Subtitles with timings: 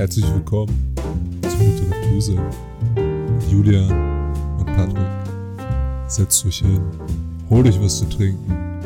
[0.00, 0.94] Herzlich willkommen
[1.42, 2.40] zum Literatursinn.
[3.50, 4.96] Julian und Patrick.
[6.08, 6.80] Setzt euch hin,
[7.50, 8.80] holt euch was zu trinken,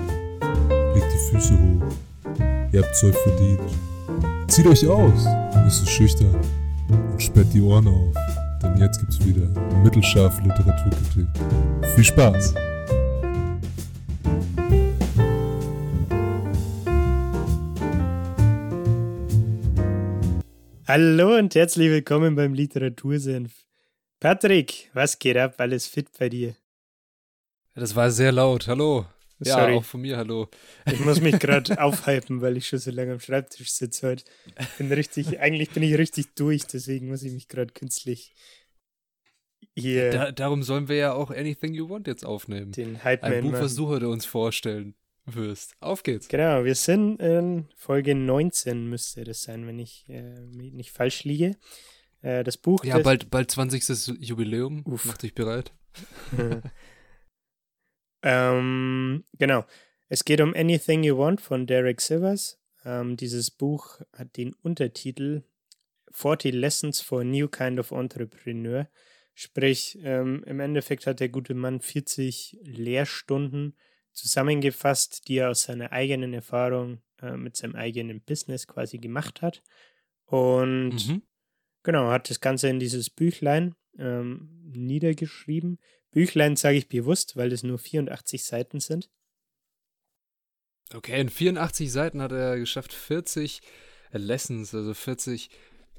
[0.93, 2.35] legt die Füße hoch.
[2.73, 3.61] Ihr habt's euch verdient.
[4.49, 5.25] Zieht euch aus,
[5.63, 6.35] nicht so schüchtern
[6.91, 8.15] und sperrt die Ohren auf,
[8.61, 9.47] denn jetzt gibt's wieder
[9.85, 11.29] mittelscharfe Literaturkritik.
[11.95, 12.55] Viel Spaß!
[20.97, 23.67] Hallo und herzlich willkommen beim Literatursenf.
[24.21, 25.57] Patrick, was geht ab?
[25.59, 26.55] Alles fit bei dir?
[27.75, 28.69] Das war sehr laut.
[28.69, 29.05] Hallo.
[29.41, 29.75] Ja, Sorry.
[29.75, 30.49] auch von mir, hallo.
[30.87, 34.25] Ich muss mich gerade aufhypen, weil ich schon so lange am Schreibtisch sitze heute.
[34.79, 38.33] Bin richtig, eigentlich bin ich richtig durch, deswegen muss ich mich gerade künstlich
[39.75, 42.71] hier Da, darum sollen wir ja auch Anything You Want jetzt aufnehmen.
[42.71, 43.65] den Hype Ein Man Buch, machen.
[43.65, 44.95] was du heute uns vorstellen
[45.27, 45.75] wirst.
[45.81, 46.29] Auf geht's.
[46.29, 51.57] Genau, wir sind in Folge 19 müsste das sein, wenn ich äh, nicht falsch liege.
[52.23, 54.19] Äh, das Buch, Ja, bald, bald 20.
[54.21, 54.83] Jubiläum.
[54.87, 55.05] Uff.
[55.05, 55.73] Mach dich bereit.
[58.23, 59.65] ähm, genau.
[60.09, 62.61] Es geht um Anything You Want von Derek Sivers.
[62.85, 65.45] Ähm, dieses Buch hat den Untertitel
[66.13, 68.89] 40 Lessons for a New Kind of Entrepreneur.
[69.35, 73.77] Sprich, ähm, im Endeffekt hat der gute Mann 40 Lehrstunden
[74.15, 79.63] zusammengefasst, die er aus seiner eigenen Erfahrung äh, mit seinem eigenen Business quasi gemacht hat.
[80.27, 81.23] Und Mhm.
[81.85, 85.79] Genau, hat das Ganze in dieses Büchlein ähm, niedergeschrieben.
[86.11, 89.11] Büchlein sage ich bewusst, weil es nur 84 Seiten sind.
[90.93, 93.61] Okay, in 84 Seiten hat er geschafft, 40
[94.13, 95.51] Lessons, also 40,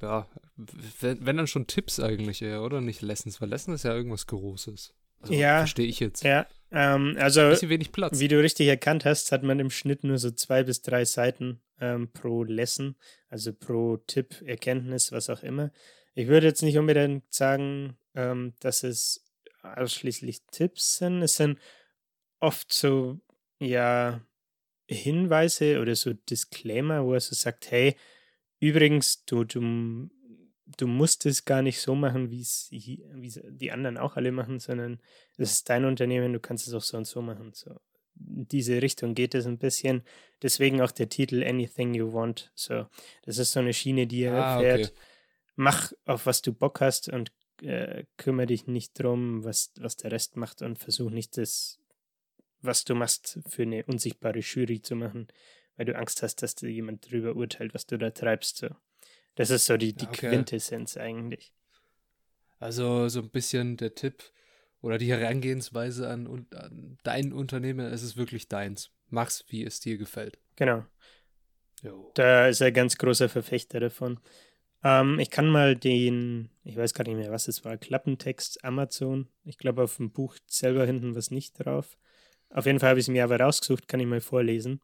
[0.02, 2.82] ja, wenn, wenn dann schon Tipps eigentlich eher, oder?
[2.82, 4.94] Nicht Lessons, weil Lessons ist ja irgendwas Großes.
[5.30, 5.60] Also, Ja.
[5.60, 6.24] Verstehe ich jetzt.
[6.24, 8.20] Ja, ähm, also Bisschen wenig Platz.
[8.20, 11.62] wie du richtig erkannt hast, hat man im Schnitt nur so zwei bis drei Seiten
[11.80, 12.96] ähm, pro Lesson,
[13.30, 15.72] also pro Tipp, Erkenntnis, was auch immer.
[16.14, 19.24] Ich würde jetzt nicht unbedingt sagen, ähm, dass es
[19.62, 21.22] ausschließlich Tipps sind.
[21.22, 21.60] Es sind
[22.40, 23.20] oft so,
[23.60, 24.22] ja,
[24.88, 27.96] Hinweise oder so Disclaimer, wo er so sagt, hey,
[28.60, 30.10] übrigens, du, du,
[30.66, 35.00] du musst es gar nicht so machen, wie es die anderen auch alle machen, sondern
[35.38, 37.52] es ist dein Unternehmen, du kannst es auch so und so machen.
[37.54, 37.72] So.
[38.18, 40.04] In diese Richtung geht es ein bisschen.
[40.42, 42.52] Deswegen auch der Titel Anything You Want.
[42.56, 42.88] So,
[43.24, 44.86] das ist so eine Schiene, die er Ah, fährt.
[44.92, 45.00] okay.
[45.56, 47.32] Mach auf was du Bock hast und
[47.62, 51.80] äh, kümmere dich nicht drum, was, was der Rest macht und versuch nicht das,
[52.62, 55.28] was du machst, für eine unsichtbare Jury zu machen,
[55.78, 58.58] weil du Angst hast, dass dir jemand drüber urteilt, was du da treibst.
[58.58, 58.70] So.
[59.36, 60.30] Das ist so die, die okay.
[60.30, 61.54] Quintessenz eigentlich.
[62.60, 64.24] Also so ein bisschen der Tipp
[64.82, 68.92] oder die Herangehensweise an, an dein Unternehmen, es ist wirklich deins.
[69.10, 70.40] Mach's, wie es dir gefällt.
[70.56, 70.86] Genau.
[71.84, 72.12] Jo.
[72.16, 74.20] Da ist er ganz großer Verfechter davon.
[74.84, 79.28] Ähm, ich kann mal den, ich weiß gar nicht mehr, was es war, Klappentext Amazon.
[79.44, 81.98] Ich glaube, auf dem Buch selber hinten was nicht drauf.
[82.50, 84.82] Auf jeden Fall habe ich es mir aber rausgesucht, kann ich mal vorlesen.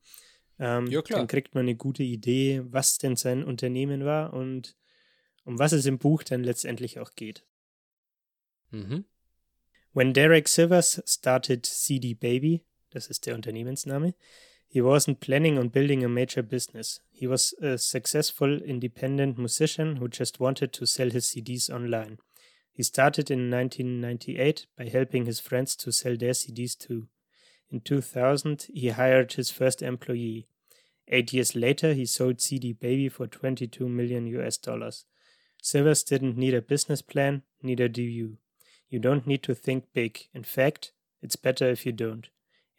[0.61, 1.19] Ähm, Ja, klar.
[1.19, 4.77] Dann kriegt man eine gute Idee, was denn sein Unternehmen war und
[5.43, 7.43] um was es im Buch dann letztendlich auch geht.
[8.69, 9.05] Mhm.
[9.93, 14.13] When Derek Sivers started CD Baby, das ist der Unternehmensname,
[14.67, 17.01] he wasn't planning on building a major business.
[17.09, 22.19] He was a successful independent musician who just wanted to sell his CDs online.
[22.71, 27.07] He started in 1998 by helping his friends to sell their CDs too.
[27.69, 30.47] In 2000, he hired his first employee.
[31.07, 35.05] Eight years later, he sold CD Baby for 22 million US dollars.
[35.61, 38.37] Sivers didn't need a business plan, neither do you.
[38.89, 40.27] You don't need to think big.
[40.33, 42.29] In fact, it's better if you don't.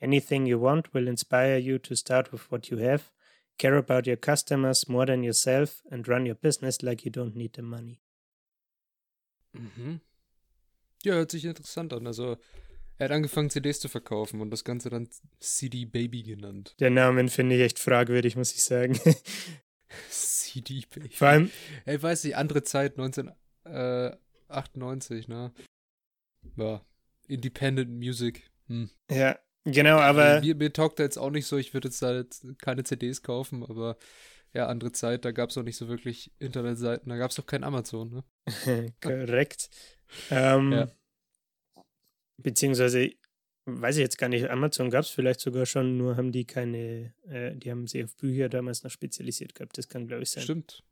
[0.01, 3.11] Anything you want will inspire you to start with what you have,
[3.59, 7.53] care about your customers more than yourself, and run your business like you don't need
[7.53, 8.01] the money.
[9.55, 10.01] Mhm.
[11.05, 12.07] Ja, hört sich interessant an.
[12.07, 12.37] Also,
[13.03, 15.09] er hat angefangen, CDs zu verkaufen und das Ganze dann
[15.41, 16.77] CD Baby genannt.
[16.79, 18.95] Der Namen finde ich echt fragwürdig, muss ich sagen.
[20.09, 21.09] CD Baby.
[21.09, 21.51] Vor allem,
[21.85, 25.53] Ey, weiß nicht, andere Zeit, 1998, ne?
[26.57, 26.87] Ja.
[27.27, 28.49] Independent Music.
[28.69, 28.89] Hm.
[29.11, 32.15] ja, genau, aber mir, mir taugt er jetzt auch nicht so, ich würde jetzt da
[32.15, 33.97] jetzt keine CDs kaufen, aber
[34.55, 37.47] ja, andere Zeit, da gab es auch nicht so wirklich Internetseiten, da gab es doch
[37.47, 38.23] kein Amazon, ne?
[39.01, 39.71] korrekt.
[40.31, 40.89] Ähm, Ja.
[42.43, 43.11] Beziehungsweise,
[43.67, 47.15] weiß ich jetzt gar nicht, Amazon gab es vielleicht sogar schon, nur haben die keine,
[47.29, 49.79] äh, die haben sich auf Bücher damals noch spezialisiert gehabt.
[49.79, 50.43] Das kann, glaube ich, sein.
[50.43, 50.83] Stimmt.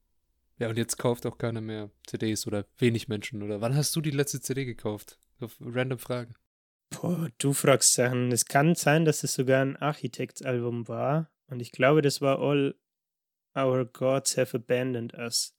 [0.59, 3.61] Ja, und jetzt kauft auch keiner mehr CDs oder wenig Menschen, oder?
[3.63, 5.19] Wann hast du die letzte CD gekauft?
[5.39, 6.35] So random Fragen.
[6.91, 8.31] Boah, du fragst Sachen.
[8.31, 11.31] Es kann sein, dass es sogar ein Architects-Album war.
[11.47, 12.75] Und ich glaube, das war All
[13.57, 15.55] Our Gods Have Abandoned Us.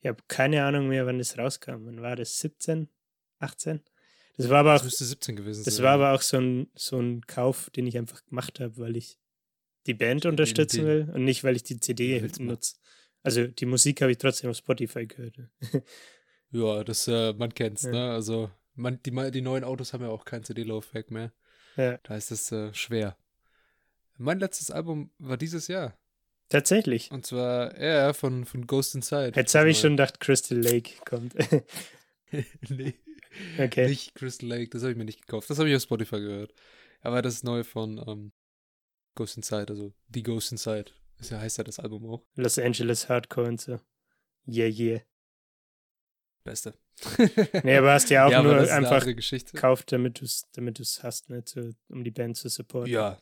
[0.00, 1.84] Ich habe keine Ahnung mehr, wann das rauskam.
[1.84, 2.38] Wann war das?
[2.38, 2.88] 17?
[3.40, 3.82] 18?
[4.40, 4.84] Das war aber auch.
[4.84, 5.84] Müsste 17 gewesen sein.
[5.84, 9.18] war aber auch so ein, so ein Kauf, den ich einfach gemacht habe, weil ich
[9.86, 12.76] die Band unterstützen will und nicht, weil ich die CD nutze.
[13.22, 15.36] Also die Musik habe ich trotzdem auf Spotify gehört.
[16.52, 17.92] Ja, das, äh, man kennt's, Ja.
[17.92, 18.10] ne?
[18.10, 21.32] Also, man, die, die neuen Autos haben ja auch kein CD-Laufwerk mehr.
[21.76, 21.98] Ja.
[22.02, 23.16] Da ist es äh, schwer.
[24.18, 25.96] Mein letztes Album war dieses Jahr.
[26.48, 27.12] Tatsächlich.
[27.12, 29.34] Und zwar, ja, von, von Ghost Inside.
[29.36, 31.34] Jetzt habe ich Das schon gedacht, Crystal Lake kommt.
[32.68, 32.94] nee,
[33.58, 33.88] okay.
[33.88, 35.50] nicht Crystal Lake, das habe ich mir nicht gekauft.
[35.50, 36.54] Das habe ich auf Spotify gehört.
[37.00, 38.32] Aber das ist neu von ähm,
[39.14, 40.92] Ghost Inside, also die Ghost Inside.
[41.18, 42.24] Das heißt ja das Album auch.
[42.36, 43.80] Los Angeles Hardcore und so.
[44.46, 45.00] Yeah, yeah.
[46.44, 46.74] Beste.
[47.64, 51.30] Nee, aber hast ja auch aber nur einfach gekauft, damit du es damit du's hast,
[51.30, 51.44] ne?
[51.44, 52.92] Zu, um die Band zu supporten.
[52.92, 53.18] Ja.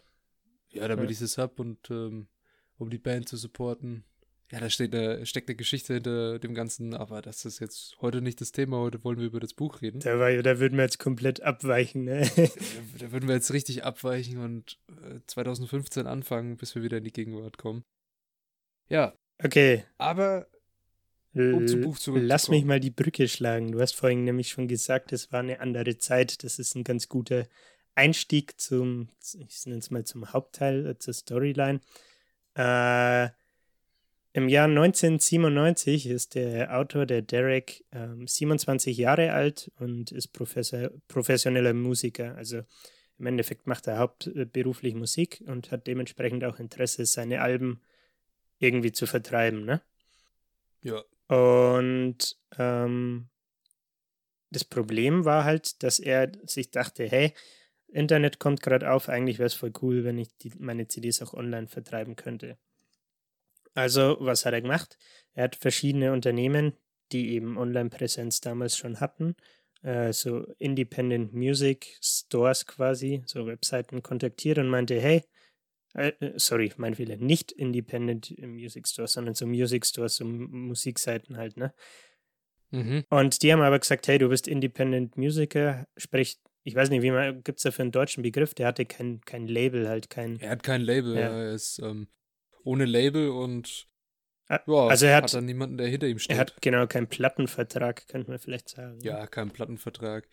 [0.71, 1.11] Ja, damit Ja.
[1.13, 2.29] ich es hab und ähm,
[2.77, 4.05] um die Band zu supporten.
[4.51, 8.23] Ja, da steht eine, steckt eine Geschichte hinter dem Ganzen, aber das ist jetzt heute
[8.23, 8.79] nicht das Thema.
[8.79, 10.01] Heute wollen wir über das Buch reden.
[10.01, 12.31] Da, war, da würden wir jetzt komplett abweichen, ne?
[12.35, 12.43] Da,
[12.99, 17.13] da würden wir jetzt richtig abweichen und äh, 2015 anfangen, bis wir wieder in die
[17.13, 17.85] Gegenwart kommen.
[18.89, 20.49] Ja, Okay, aber
[21.35, 22.27] Um zum Buch zurückzukommen.
[22.27, 23.71] Lass mich mal die Brücke schlagen.
[23.73, 26.43] Du hast vorhin nämlich schon gesagt, es war eine andere Zeit.
[26.43, 27.47] Das ist ein ganz guter
[27.95, 29.09] Einstieg zum,
[29.49, 31.81] ich nenne es mal zum Hauptteil, äh, zur Storyline.
[32.55, 33.29] Äh,
[34.33, 40.91] Im Jahr 1997 ist der Autor, der Derek, ähm, 27 Jahre alt und ist Professor,
[41.09, 42.37] professioneller Musiker.
[42.37, 42.63] Also
[43.19, 47.81] im Endeffekt macht er hauptberuflich Musik und hat dementsprechend auch Interesse, seine Alben
[48.59, 49.65] irgendwie zu vertreiben.
[49.65, 49.81] Ne?
[50.83, 53.29] ja, Und ähm,
[54.51, 57.35] das Problem war halt, dass er sich dachte, hey,
[57.89, 61.35] Internet kommt gerade auf, eigentlich wäre es voll cool, wenn ich die, meine CDs auch
[61.35, 62.59] online vertreiben könnte.
[63.79, 64.99] Also, was hat er gemacht?
[65.35, 66.73] Er hat verschiedene Unternehmen,
[67.13, 69.37] die eben Online-Präsenz damals schon hatten,
[69.83, 75.23] äh, so Independent Music Stores quasi, so Webseiten kontaktiert und meinte, hey,
[75.95, 81.37] äh, äh, sorry, mein Fehler, nicht Independent Music Stores, sondern so Music Stores, so Musikseiten
[81.37, 81.73] halt, ne?
[82.71, 83.05] mhm.
[83.11, 87.13] Und die haben aber gesagt, hey, du bist Independent Musiker, sprich, ich weiß nicht, wie
[87.13, 88.55] man, gibt es dafür einen deutschen Begriff?
[88.55, 90.41] Der hatte kein, kein Label, halt kein.
[90.41, 91.21] er hat kein Label, Ja.
[91.31, 92.09] er ist ähm,
[92.69, 93.87] ohne Label und
[94.51, 96.37] ja, also er hat- hat dann niemanden, der hinter ihm steht.
[96.37, 98.99] Er hat genau keinen Plattenvertrag, könnte man vielleicht sagen.
[99.03, 100.27] Ja, keinen Plattenvertrag.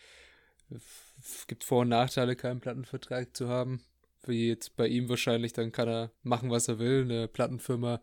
[1.20, 3.82] Es gibt Vor- und Nachteile, keinen Plattenvertrag zu haben.
[4.26, 7.02] Wie jetzt bei ihm wahrscheinlich, dann kann er machen, was er will.
[7.04, 8.02] Eine Plattenfirma,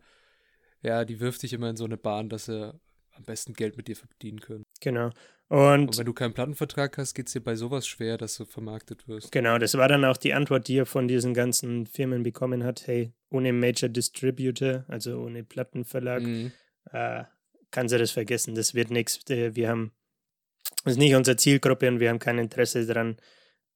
[0.81, 2.73] ja, die wirft dich immer in so eine Bahn, dass sie
[3.15, 4.63] am besten Geld mit dir verdienen können.
[4.81, 5.09] Genau.
[5.49, 8.45] Und Und wenn du keinen Plattenvertrag hast, geht es dir bei sowas schwer, dass du
[8.45, 9.31] vermarktet wirst.
[9.31, 12.87] genau, das war dann auch die Antwort, die er von diesen ganzen Firmen bekommen hat.
[12.87, 16.51] Hey, ohne Major Distributor, also ohne Plattenverlag, Mhm.
[16.91, 17.23] äh,
[17.71, 18.55] kann sie das vergessen.
[18.55, 19.19] Das wird nichts.
[19.27, 19.91] Wir haben,
[20.83, 23.17] das ist nicht unsere Zielgruppe und wir haben kein Interesse daran,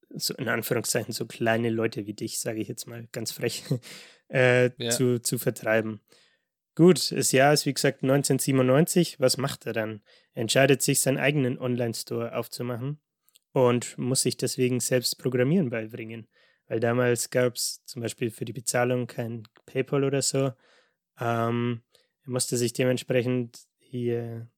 [0.10, 3.64] so in Anführungszeichen so kleine Leute wie dich, sage ich jetzt mal ganz frech,
[4.30, 4.92] äh, Ja.
[4.92, 6.00] zu, zu vertreiben.
[6.76, 9.20] Gut, das Jahr ist wie gesagt 1997.
[9.20, 10.04] Was macht er dann?
[10.34, 13.00] Er entscheidet sich, seinen eigenen Online-Store aufzumachen
[13.52, 16.28] und muss sich deswegen selbst Programmieren beibringen.
[16.68, 20.52] Weil damals gab es zum Beispiel für die Bezahlung kein PayPal oder so.
[21.20, 21.82] Ähm,
[22.26, 24.50] er musste sich dementsprechend hier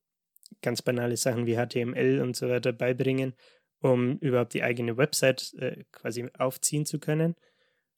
[0.62, 3.34] ganz banale Sachen wie HTML und so weiter beibringen,
[3.80, 7.36] um überhaupt die eigene Website äh, quasi aufziehen zu können.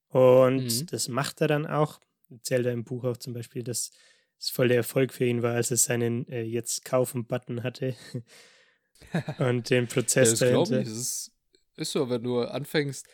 [0.09, 0.85] Und Mhm.
[0.91, 1.99] das macht er dann auch.
[2.29, 3.91] Erzählt er im Buch auch zum Beispiel, dass
[4.39, 7.95] es voll der Erfolg für ihn war, als er seinen äh, jetzt kaufen-Button hatte
[9.39, 10.81] und den Ja, Prozess das glaube dahinter.
[10.81, 10.87] ich.
[10.87, 11.31] Das ist,
[11.77, 13.07] ist so, wenn du anfängst,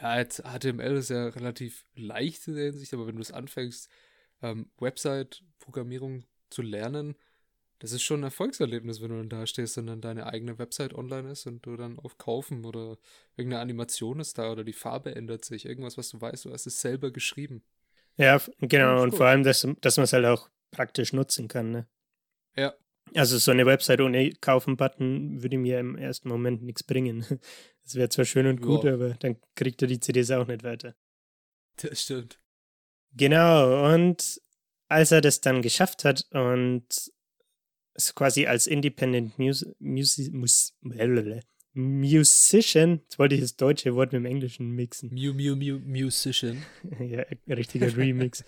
[0.00, 3.90] ja, jetzt HTML ist ja relativ leicht in der Hinsicht, aber wenn du es anfängst,
[4.42, 7.16] ähm, Website-Programmierung zu lernen,
[7.80, 10.94] das ist schon ein Erfolgserlebnis, wenn du dann da stehst und dann deine eigene Website
[10.94, 12.98] online ist und du dann auf Kaufen oder
[13.36, 16.66] irgendeine Animation ist da oder die Farbe ändert sich, irgendwas, was du weißt, du hast
[16.66, 17.62] es selber geschrieben.
[18.16, 19.02] Ja, genau.
[19.02, 21.70] Und vor allem, dass, dass man es halt auch praktisch nutzen kann.
[21.70, 21.86] Ne?
[22.54, 22.74] Ja.
[23.14, 27.24] Also so eine Website ohne Kaufen-Button würde mir im ersten Moment nichts bringen.
[27.90, 28.94] Das wäre zwar schön und gut, Ja.
[28.94, 30.94] aber dann kriegt er die CDs auch nicht weiter.
[31.82, 32.38] Das stimmt.
[33.16, 34.40] Genau, und
[34.88, 36.84] als er das dann geschafft hat und
[37.94, 41.40] es quasi als Independent Mus Musi Mus blablabla,
[41.72, 45.10] Musician, jetzt wollte ich das deutsche Wort mit dem Englischen mixen.
[45.12, 46.62] Mew Mew Mew Musician.
[47.00, 48.44] ja, richtiger Remix.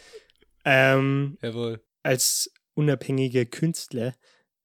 [0.65, 1.81] ähm, Jawohl.
[2.05, 4.15] als unabhängiger Künstler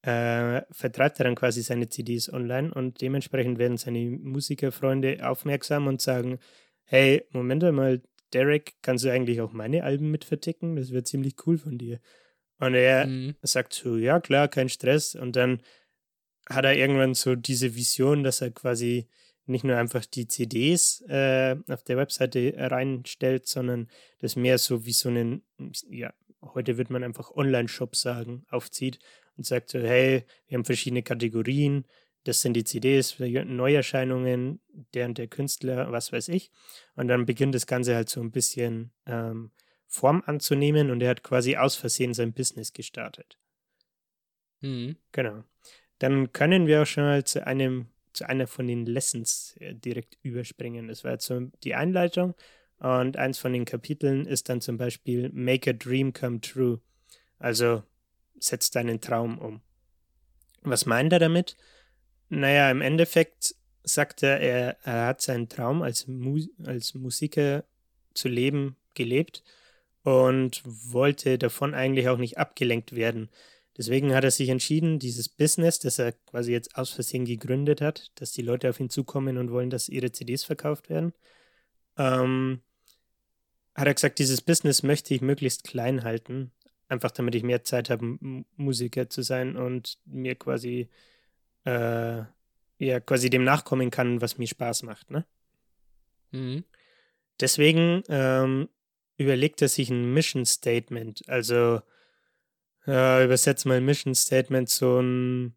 [0.02, 6.00] äh, vertreibt er dann quasi seine CDs online und dementsprechend werden seine Musikerfreunde aufmerksam und
[6.00, 6.38] sagen,
[6.84, 8.00] hey, Moment mal,
[8.32, 10.76] Derek, kannst du eigentlich auch meine Alben mit verticken?
[10.76, 12.00] Das wäre ziemlich cool von dir.
[12.58, 13.36] Und er Mhm.
[13.42, 15.14] sagt so, ja klar, kein Stress.
[15.14, 15.62] Und dann
[16.48, 19.08] hat er irgendwann so diese Vision, dass er quasi
[19.46, 23.88] nicht nur einfach die CDs äh, auf der Webseite reinstellt, sondern
[24.20, 25.42] das mehr so wie so einen,
[25.88, 26.12] ja,
[26.42, 28.98] heute wird man einfach Online-Shop sagen, aufzieht
[29.38, 31.86] und sagt so, hey, wir haben verschiedene Kategorien,
[32.24, 34.60] das sind die CDs, Neuerscheinungen,
[34.92, 36.50] der und der Künstler, was weiß ich.
[36.94, 39.50] Und dann beginnt das Ganze halt so ein bisschen ähm,
[39.86, 43.38] Form anzunehmen und er hat quasi aus Versehen sein Business gestartet.
[44.60, 44.96] Mhm.
[45.12, 45.44] Genau.
[45.98, 50.18] Dann können wir auch schon mal zu einem, zu einer von den Lessons äh, direkt
[50.22, 50.88] überspringen.
[50.88, 52.34] Das war jetzt so die Einleitung.
[52.78, 56.80] Und eins von den Kapiteln ist dann zum Beispiel Make a Dream Come True.
[57.38, 57.82] Also
[58.40, 59.60] setz deinen Traum um.
[60.62, 61.56] Was meint er damit?
[62.28, 63.54] Naja, im Endeffekt
[63.84, 67.64] sagt er, er, er hat seinen Traum als, Mu als Musiker
[68.14, 69.42] zu leben gelebt
[70.02, 73.30] und wollte davon eigentlich auch nicht abgelenkt werden.
[73.76, 78.10] Deswegen hat er sich entschieden, dieses Business, das er quasi jetzt aus Versehen gegründet hat,
[78.16, 81.12] dass die Leute auf ihn zukommen und wollen, dass ihre CDs verkauft werden,
[81.96, 82.60] ähm,
[83.76, 86.50] hat er gesagt, dieses Business möchte ich möglichst klein halten,
[86.88, 88.18] einfach damit ich mehr Zeit habe,
[88.56, 90.88] Musiker zu sein und mir quasi
[91.64, 92.22] äh,
[92.78, 95.10] ja quasi dem nachkommen kann, was mir Spaß macht.
[95.10, 95.26] Ne?
[96.30, 96.64] Mhm.
[97.40, 98.68] Deswegen ähm,
[99.16, 101.28] überlegt er sich ein Mission Statement.
[101.28, 101.80] Also
[102.86, 105.54] äh, übersetzt mal Mission Statement so ein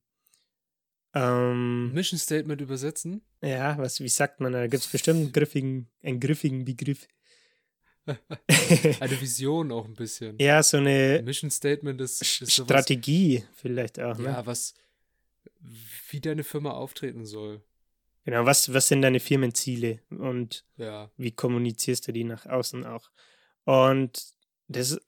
[1.13, 3.21] ähm, Mission Statement übersetzen?
[3.41, 7.07] ja, was, wie sagt man, da gibt es bestimmt einen griffigen, einen griffigen Begriff.
[8.99, 10.37] Eine Vision auch ein bisschen.
[10.39, 14.17] ja, so eine Mission Statement ist, ist Strategie vielleicht auch.
[14.17, 14.25] Ne?
[14.25, 14.73] ja, was,
[16.09, 17.61] wie deine Firma auftreten soll.
[18.25, 21.09] Genau, was, was sind deine Firmenziele und Ja.
[21.17, 23.09] wie kommunizierst du die nach außen auch?
[23.65, 24.23] Und
[24.67, 24.99] das,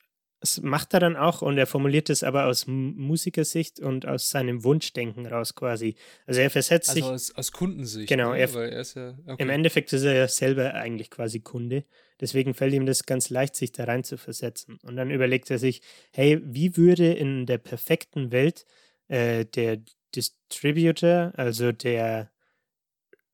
[0.44, 4.66] das macht er dann auch und er formuliert es aber aus Musikersicht und aus seinem
[4.66, 5.96] Wunschdenken raus quasi.
[6.26, 8.10] Also er versetzt Also sich, aus, aus Kundensicht.
[8.10, 8.40] Genau, ne?
[8.40, 9.18] er- er ist ja.
[9.26, 9.42] Okay.
[9.42, 11.86] im Endeffekt ist er ja selber eigentlich quasi Kunde.
[12.20, 14.80] Deswegen fällt ihm das ganz leicht, sich da rein zu versetzen.
[14.84, 15.82] Und dann überlegt er sich,
[16.12, 18.66] hey, wie würde in der perfekten Welt
[19.08, 19.80] äh, der
[20.14, 22.32] Distributor, also der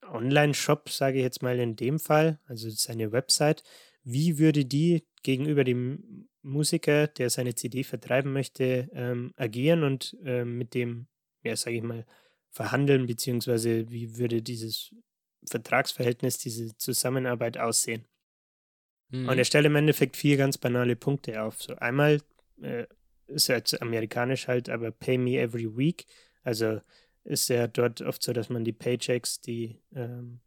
[0.06, 3.64] Online-Shop, sage ich jetzt mal in dem Fall, also seine Website,
[4.04, 10.58] wie würde die gegenüber dem Musiker, der seine CD vertreiben möchte, ähm, agieren und ähm,
[10.58, 11.08] mit dem,
[11.44, 12.06] ja, sage ich mal,
[12.52, 14.94] verhandeln, beziehungsweise wie würde dieses
[15.46, 18.06] Vertragsverhältnis, diese Zusammenarbeit aussehen?
[19.10, 19.30] Mhm.
[19.30, 21.62] Und er stellt im Endeffekt vier ganz banale Punkte auf.
[21.62, 22.22] So einmal
[22.62, 22.86] äh,
[23.28, 26.06] ist er jetzt amerikanisch halt, aber pay me every week.
[26.44, 26.82] Also
[27.24, 30.40] ist ja dort oft so, dass man die Paychecks, die ähm,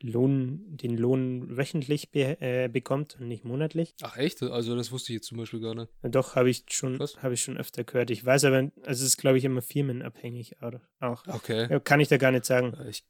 [0.00, 3.94] Lohn, den Lohn wöchentlich be äh, bekommt und nicht monatlich.
[4.02, 4.42] Ach echt?
[4.42, 5.90] Also das wusste ich jetzt zum Beispiel gar nicht.
[6.02, 8.10] Doch, habe ich schon, habe ich schon öfter gehört.
[8.10, 10.74] Ich weiß aber, also es ist, glaube ich, immer firmenabhängig auch.
[11.00, 11.26] auch.
[11.26, 11.80] Okay.
[11.82, 12.76] Kann ich da gar nicht sagen.
[12.88, 13.04] Ich,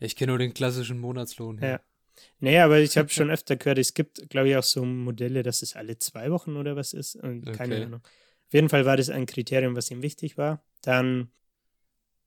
[0.00, 1.58] ich kenne nur den klassischen Monatslohn.
[1.62, 1.80] Ja.
[2.40, 5.62] Nee, aber ich habe schon öfter gehört, es gibt, glaube ich, auch so Modelle, dass
[5.62, 7.16] es alle zwei Wochen oder was ist.
[7.16, 7.84] Und keine Okay.
[7.84, 8.00] Ahnung.
[8.04, 10.62] Auf jeden Fall war das ein Kriterium, was ihm wichtig war.
[10.82, 11.30] Dann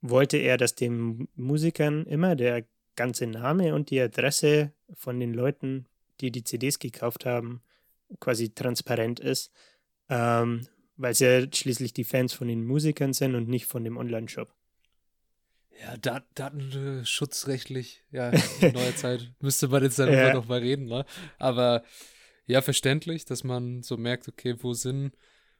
[0.01, 2.65] wollte er, dass den Musikern immer der
[2.97, 5.85] ganze Name und die Adresse von den Leuten,
[6.19, 7.61] die die CDs gekauft haben,
[8.19, 9.51] quasi transparent ist.
[10.09, 13.97] Ähm, weil es ja schließlich die Fans von den Musikern sind und nicht von dem
[13.97, 14.53] Online-Shop.
[15.79, 20.33] Ja, Dat datenschutzrechtlich, ja, in neuer Zeit müsste man jetzt darüber Ja.
[20.33, 21.05] noch mal reden, ne?
[21.37, 21.83] Aber
[22.47, 25.15] ja, verständlich, dass man so merkt, okay, wo sind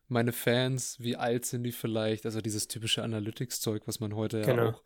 [0.07, 2.25] meine Fans, wie alt sind die vielleicht?
[2.25, 4.63] Also dieses typische Analytics-Zeug, was man heute Genau.
[4.63, 4.83] ja auch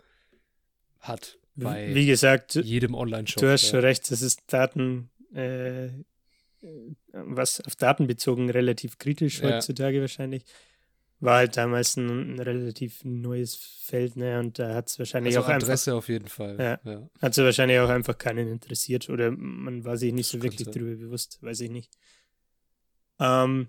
[1.00, 3.42] hat bei Wie gesagt, jedem Online-Shop.
[3.42, 5.92] Du hast schon recht, das ist Daten, äh, äh,
[7.12, 9.52] was auf Daten bezogen relativ kritisch Ja.
[9.52, 10.44] heutzutage wahrscheinlich.
[11.20, 14.40] War halt damals ein, ein relativ neues Feld, ne?
[14.40, 16.58] Und da hat es wahrscheinlich Also auch einfach, Adresse auf jeden Fall.
[16.58, 16.92] Ja.
[16.92, 17.10] ja.
[17.22, 20.80] hat wahrscheinlich auch einfach keinen interessiert oder man war sich nicht so wirklich könnte.
[20.80, 21.92] drüber bewusst, weiß ich nicht.
[23.20, 23.68] Ähm,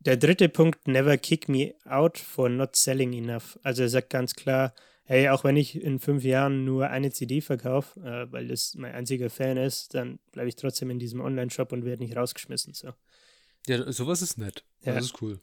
[0.00, 3.58] der dritte Punkt, never kick me out for not selling enough.
[3.62, 4.74] Also er sagt ganz klar,
[5.04, 8.92] hey, auch wenn ich in fünf Jahren nur eine CD verkaufe, äh, weil das mein
[8.94, 12.74] einziger Fan ist, dann bleibe ich trotzdem in diesem Online-Shop und werde nicht rausgeschmissen.
[12.74, 12.92] So.
[13.66, 14.64] ja, sowas ist nett.
[14.82, 14.94] Ja.
[14.94, 15.38] Das ist cool.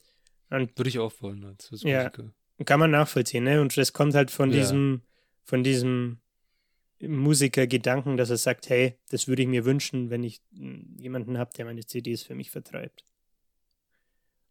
[0.50, 2.03] Und Würde ich auch wollen als, Ja.
[2.03, 2.34] Musiker.
[2.65, 3.62] kann man nachvollziehen, ne?
[3.62, 4.58] Und das kommt halt von Ja.
[4.60, 5.01] diesem,
[5.44, 6.20] von diesem
[7.00, 11.51] Musiker-Gedanken, dass er sagt, hey, das würde ich mir wünschen, wenn ich mm, jemanden habe,
[11.58, 13.06] der meine CDs für mich vertreibt.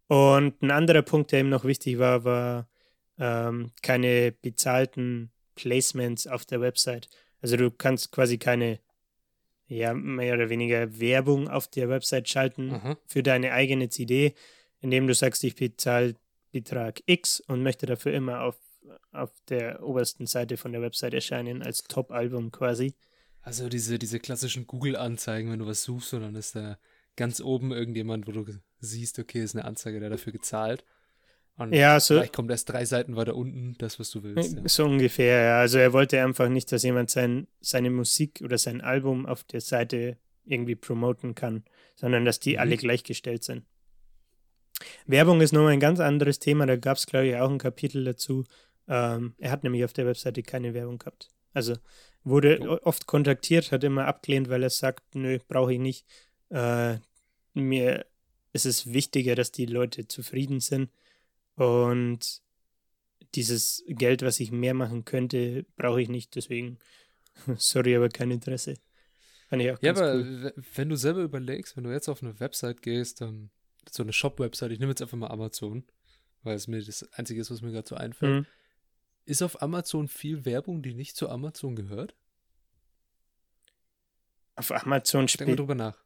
[0.08, 2.68] Und ein anderer Punkt, der ihm noch wichtig war, war
[3.20, 7.08] ähm, keine bezahlten Placements auf der Website.
[7.42, 8.80] Also du kannst quasi keine,
[9.68, 12.96] ja, mehr oder weniger Werbung auf der Website schalten Aha.
[13.06, 14.34] für deine eigene CD,
[14.80, 16.16] indem du sagst, ich bezahle
[16.50, 18.56] Betrag X und möchte dafür immer auf,
[19.12, 22.94] auf der obersten Seite von der Website erscheinen, als Top-Album quasi.
[23.42, 26.78] Also diese, diese klassischen Google-Anzeigen, wenn du was suchst und dann ist da
[27.16, 28.46] ganz oben irgendjemand, wo du
[28.80, 30.84] siehst, okay, ist eine Anzeige, der dafür gezahlt.
[31.60, 34.56] Und Ja, so, vielleicht kommt erst drei Seiten weiter unten das, was du willst.
[34.56, 34.62] Ja.
[34.68, 35.60] so ungefähr, ja.
[35.60, 39.60] Also er wollte einfach nicht, dass jemand sein, seine Musik oder sein Album auf der
[39.60, 41.64] Seite irgendwie promoten kann,
[41.96, 42.58] sondern dass die Mhm.
[42.60, 43.64] alle gleichgestellt sind.
[45.06, 48.04] Werbung ist nochmal ein ganz anderes Thema, da gab es, glaube ich, auch ein Kapitel
[48.04, 48.44] dazu.
[48.88, 51.28] Ähm, er hat nämlich auf der Webseite keine Werbung gehabt.
[51.52, 51.74] Also
[52.24, 52.78] wurde Oh.
[52.86, 56.06] oft kontaktiert, hat immer abgelehnt, weil er sagt, nö, brauche ich nicht.
[56.48, 56.96] Äh,
[57.54, 58.06] mir
[58.52, 60.90] ist es wichtiger, dass die Leute zufrieden sind
[61.56, 62.42] und
[63.34, 66.34] dieses Geld, was ich mehr machen könnte, brauche ich nicht.
[66.34, 66.78] Deswegen,
[67.56, 68.74] sorry, aber kein Interesse.
[69.48, 70.54] Fand ich auch Ja, aber cool.
[70.74, 73.50] wenn du selber überlegst, wenn du jetzt auf eine Website gehst, dann
[73.90, 75.84] so eine Shop-Website, ich nehme jetzt einfach mal Amazon,
[76.42, 78.40] weil es mir das Einzige ist, was mir gerade so einfällt.
[78.42, 78.46] Mhm.
[79.26, 82.14] Ist auf Amazon viel Werbung, die nicht zu Amazon gehört?
[84.56, 85.58] Auf Amazon Denk mal spielt.
[85.58, 85.96] drüber nach.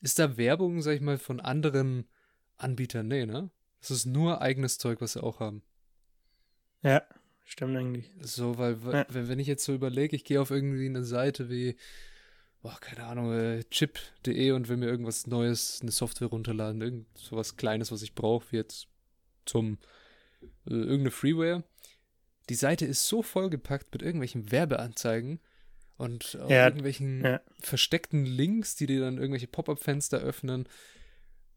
[0.00, 2.08] Ist da Werbung, sag ich mal, von anderen
[2.62, 3.08] Anbietern?
[3.08, 3.50] Nee, ne?
[3.80, 5.62] Das ist nur eigenes Zeug, was sie auch haben.
[6.82, 7.02] Ja,
[7.44, 8.10] stimmt eigentlich.
[8.20, 9.06] So, weil, Ja.
[9.08, 11.76] wenn, wenn ich jetzt so überlege, ich gehe auf irgendwie eine Seite wie,
[12.62, 17.56] boah, keine Ahnung, äh, chip.de und will mir irgendwas Neues, eine Software runterladen, irgend sowas
[17.56, 18.86] Kleines, was ich brauche, wie jetzt
[19.46, 19.78] zum
[20.66, 21.64] äh, irgendeine Freeware.
[22.48, 25.38] Die Seite ist so vollgepackt mit irgendwelchen Werbeanzeigen
[25.96, 27.40] und auch Ja, irgendwelchen ja.
[27.60, 30.66] versteckten Links, die dir dann irgendwelche Pop-up-Fenster öffnen.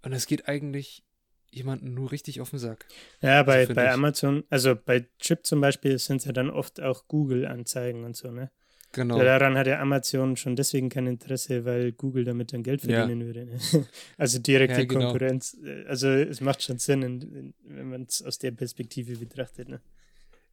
[0.04, 1.04] Und es geht eigentlich
[1.52, 2.86] jemanden nur richtig auf den Sack.
[3.22, 3.92] Ja, bei, find bei ich.
[3.92, 8.32] Amazon, also bei Chip zum Beispiel sind es ja dann oft auch Google-Anzeigen und so,
[8.32, 8.52] ne?
[8.92, 9.18] Genau.
[9.18, 13.06] Ja, daran hat ja Amazon schon deswegen kein Interesse, weil Google damit dann Geld Ja.
[13.06, 13.46] verdienen würde.
[13.48, 13.58] Ne?
[14.18, 15.12] Also direkte Ja, genau.
[15.12, 15.58] Konkurrenz.
[15.64, 19.70] äh, Also es macht schon Sinn, in, in, wenn man es aus der Perspektive betrachtet.
[19.70, 19.82] Ne?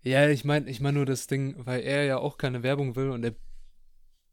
[0.02, 3.10] Ja, ich meine ich mein nur das Ding, weil er ja auch keine Werbung will
[3.10, 3.34] und er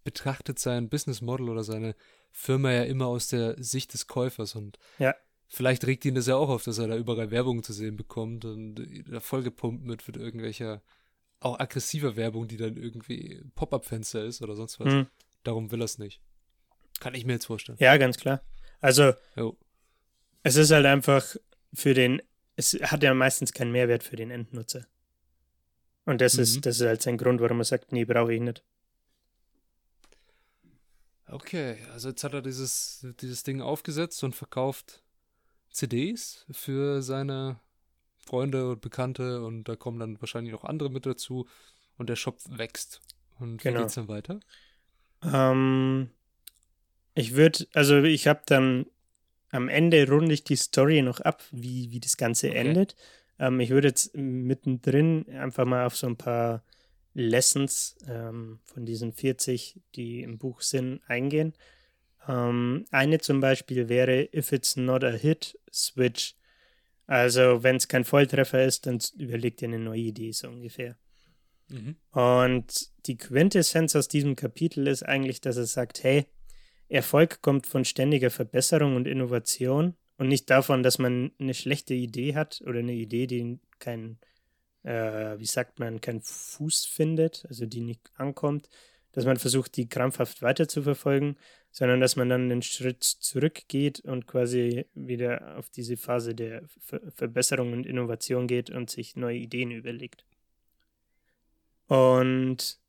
[0.06, 1.94] betrachtet sein Business Model oder seine
[2.32, 5.16] Firma ja immer aus der Sicht des Käufers und Ja.
[5.48, 8.46] vielleicht regt ihn das ja auch auf, dass er da überall Werbung zu sehen bekommt
[8.46, 10.82] und vollgepumpt wird mit irgendwelcher
[11.40, 14.92] auch aggressiver Werbung, die dann irgendwie Pop-up-Fenster ist oder sonst was.
[14.92, 15.08] Hm.
[15.44, 16.20] Darum will er es nicht.
[17.00, 17.78] Kann ich mir jetzt vorstellen.
[17.80, 18.42] Ja, ganz klar.
[18.82, 19.56] Also Jo.
[20.44, 21.36] es ist halt einfach
[21.74, 22.22] für den,
[22.56, 24.88] es hat ja meistens keinen Mehrwert für den Endnutzer.
[26.06, 26.44] Und das Mhm.
[26.44, 28.64] ist, das ist halt sein Grund, warum er sagt, nee, brauche ich nicht.
[31.30, 35.04] Okay, also jetzt hat er dieses, dieses Ding aufgesetzt und verkauft
[35.72, 37.60] CDs für seine
[38.18, 41.48] Freunde und Bekannte und da kommen dann wahrscheinlich noch andere mit dazu
[41.98, 43.02] und der Shop wächst.
[43.40, 43.82] Und wie Genau.
[43.82, 44.40] geht's dann weiter?
[45.24, 46.12] Ähm,
[47.14, 48.86] ich würde, also ich habe dann
[49.52, 52.58] am Ende runde ich die Story noch ab, wie, wie das Ganze Okay.
[52.60, 52.96] endet.
[53.40, 56.64] Ähm, ich würde jetzt mittendrin einfach mal auf so ein paar
[57.18, 61.54] Lessons ähm, von diesen 40, die im Buch sind, eingehen.
[62.28, 66.36] Ähm, eine zum Beispiel wäre, if it's not a hit, switch.
[67.08, 70.96] Also wenn es kein Volltreffer ist, dann überleg dir eine neue Idee, so ungefähr.
[71.70, 71.96] Mhm.
[72.12, 76.28] Und die Quintessenz aus diesem Kapitel ist eigentlich, dass er sagt, hey,
[76.88, 82.36] Erfolg kommt von ständiger Verbesserung und Innovation und nicht davon, dass man eine schlechte Idee
[82.36, 84.20] hat oder eine Idee, die kein,
[84.88, 88.70] äh, wie sagt man, keinen Fuß findet, also die nicht ankommt,
[89.12, 91.36] dass man versucht, die krampfhaft weiter zu verfolgen,
[91.72, 97.02] sondern dass man dann einen Schritt zurückgeht und quasi wieder auf diese Phase der Ver
[97.14, 100.24] Verbesserung und Innovation geht und sich neue Ideen überlegt.
[101.88, 102.80] Und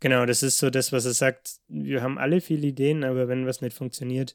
[0.00, 1.60] genau, das ist so das, was er sagt.
[1.68, 4.34] Wir haben alle viele Ideen, aber wenn was nicht funktioniert,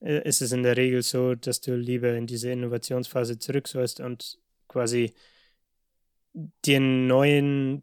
[0.00, 4.00] äh, ist es in der Regel so, dass du lieber in diese Innovationsphase zurück sollst
[4.00, 4.38] und
[4.68, 5.14] quasi
[6.66, 7.82] den neuen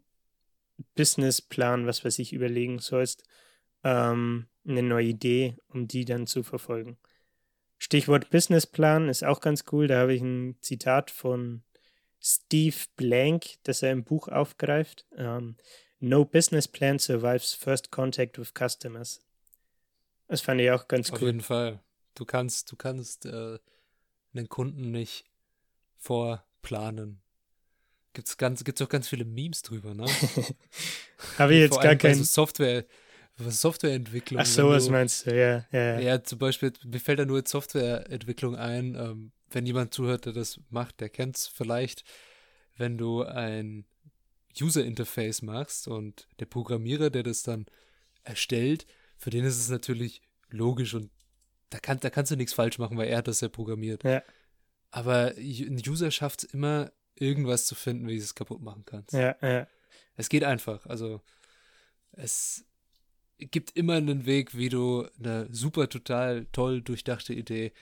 [0.96, 3.24] Businessplan, was weiß ich, überlegen sollst,
[3.84, 6.98] ähm, eine neue Idee, um die dann zu verfolgen.
[7.78, 9.88] Stichwort Businessplan ist auch ganz cool.
[9.88, 11.64] Da habe ich ein Zitat von
[12.22, 15.06] Steve Blank, das er im Buch aufgreift.
[15.16, 15.58] Ähm,
[16.00, 19.22] no business plan survives first contact with customers.
[20.28, 21.28] Das fand ich auch ganz Auf cool.
[21.28, 21.80] jeden Fall.
[22.16, 23.60] Du kannst, du kannst äh,
[24.34, 25.26] einen Kunden nicht
[25.98, 27.22] vorplanen.
[28.16, 30.06] Gibt's ganz, gibt's auch ganz viele Memes drüber, ne?
[31.38, 32.16] habe ich jetzt gar allem bei kein.
[32.16, 32.86] so Software,
[33.38, 34.40] Softwareentwicklung.
[34.42, 35.36] Ach so, was du- meinst du?
[35.38, 36.00] Ja, ja.
[36.00, 36.24] ja.
[36.24, 38.96] Zum Beispiel, mir fällt da nur jetzt Softwareentwicklung ein.
[38.96, 42.04] Ähm, wenn jemand zuhört, der das macht, der kennt es vielleicht.
[42.78, 43.86] Wenn du ein
[44.60, 47.66] User-Interface machst und der Programmierer, der das dann
[48.24, 48.86] erstellt,
[49.18, 51.12] für den ist es natürlich logisch und
[51.70, 54.04] da, kann, da kannst du nichts falsch machen, weil er hat das ja programmiert.
[54.04, 54.24] Ja.
[54.92, 59.14] Aber ein User schafft es immer, irgendwas zu finden, wie du es kaputt machen kannst.
[59.14, 59.68] Ja, ja.
[60.16, 60.86] Es geht einfach.
[60.86, 61.22] Also
[62.12, 62.66] es
[63.38, 67.74] gibt immer einen Weg, wie du eine super total toll durchdachte Idee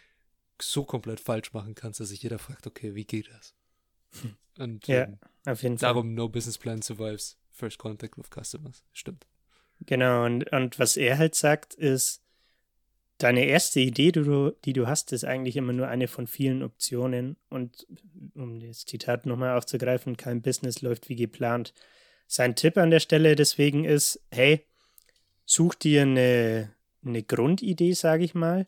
[0.62, 3.56] so komplett falsch machen kannst, dass sich jeder fragt, okay, wie geht das?
[4.58, 5.90] Und Ja, ähm, auf jeden Fall.
[5.90, 8.84] darum No Business Plan survives First Contact with Customers.
[8.94, 9.28] Stimmt.
[9.82, 12.23] Genau, und, und was er halt sagt, ist,
[13.24, 16.62] deine erste Idee, die du, die du hast, ist eigentlich immer nur eine von vielen
[16.62, 17.38] Optionen.
[17.50, 17.88] Und
[18.36, 21.74] um das Zitat nochmal aufzugreifen, kein Business läuft wie geplant.
[22.28, 24.66] Sein Tipp an der Stelle deswegen ist, hey,
[25.46, 26.74] such dir eine,
[27.06, 28.68] eine Grundidee, sage ich mal,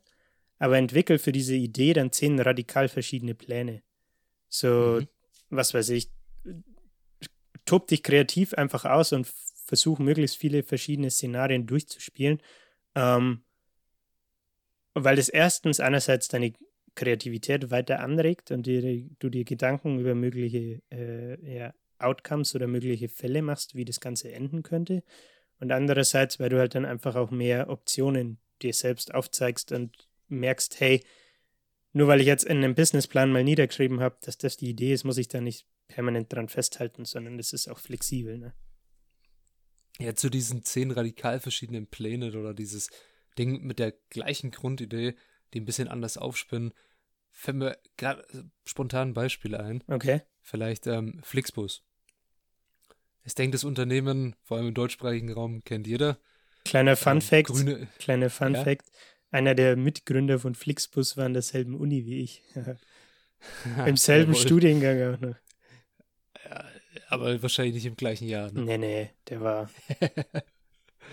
[0.57, 3.83] aber entwickel für diese Idee dann zehn radikal verschiedene Pläne.
[4.47, 5.07] So, Mhm.
[5.49, 6.11] was weiß ich,
[7.65, 9.27] tob dich kreativ einfach aus und
[9.65, 12.41] versuch möglichst viele verschiedene Szenarien durchzuspielen.
[12.93, 13.44] Ähm,
[14.95, 16.53] weil das erstens einerseits deine
[16.95, 23.09] Kreativität weiter anregt und dir, du dir Gedanken über mögliche äh, ja, Outcomes oder mögliche
[23.09, 25.03] Fälle machst, wie das Ganze enden könnte.
[25.59, 30.79] Und andererseits, weil du halt dann einfach auch mehr Optionen dir selbst aufzeigst und merkst,
[30.79, 31.03] hey,
[31.93, 35.03] nur weil ich jetzt in einem Businessplan mal niedergeschrieben habe, dass das die Idee ist,
[35.03, 38.37] muss ich da nicht permanent dran festhalten, sondern das ist auch flexibel.
[38.37, 38.53] Ne?
[39.99, 42.89] Ja, zu diesen zehn radikal verschiedenen Plänen oder dieses
[43.37, 45.15] Ding mit der gleichen Grundidee,
[45.53, 46.73] die ein bisschen anders aufspinnen,
[47.31, 48.25] fällt mir gerade
[48.65, 49.83] spontan Beispiele ein.
[49.87, 50.21] Okay.
[50.41, 51.83] Vielleicht ähm, Flixbus.
[53.23, 56.19] Ich denke, das Unternehmen, vor allem im deutschsprachigen Raum, kennt jeder.
[56.63, 57.47] Kleiner Fun Ähm, Fact.
[57.47, 58.63] Grüne, Kleiner Fun Ja?
[58.63, 58.85] Fact.
[59.31, 62.43] Einer der Mitgründer von Flixbus war an derselben Uni wie ich.
[63.85, 64.45] Im selben Jawohl.
[64.45, 65.35] Studiengang auch noch.
[66.45, 66.65] Ja,
[67.09, 68.51] aber wahrscheinlich nicht im gleichen Jahr.
[68.51, 68.61] Ne?
[68.61, 69.69] Nee, nee, der war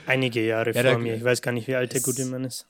[0.07, 1.15] einige Jahre Ja, vor da- mir.
[1.17, 2.67] Ich weiß gar nicht, wie alt der es- gute Mann ist.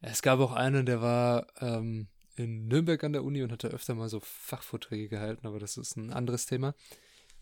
[0.00, 2.06] Es gab auch einen, der war ähm,
[2.36, 5.96] in Nürnberg an der Uni und hatte öfter mal so Fachvorträge gehalten, aber das ist
[5.96, 6.74] ein anderes Thema.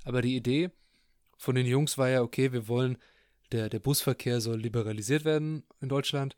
[0.04, 0.70] Aber die Idee
[1.36, 2.96] von den Jungs war ja, okay, wir wollen,
[3.52, 6.34] der, der Busverkehr soll liberalisiert werden in Deutschland.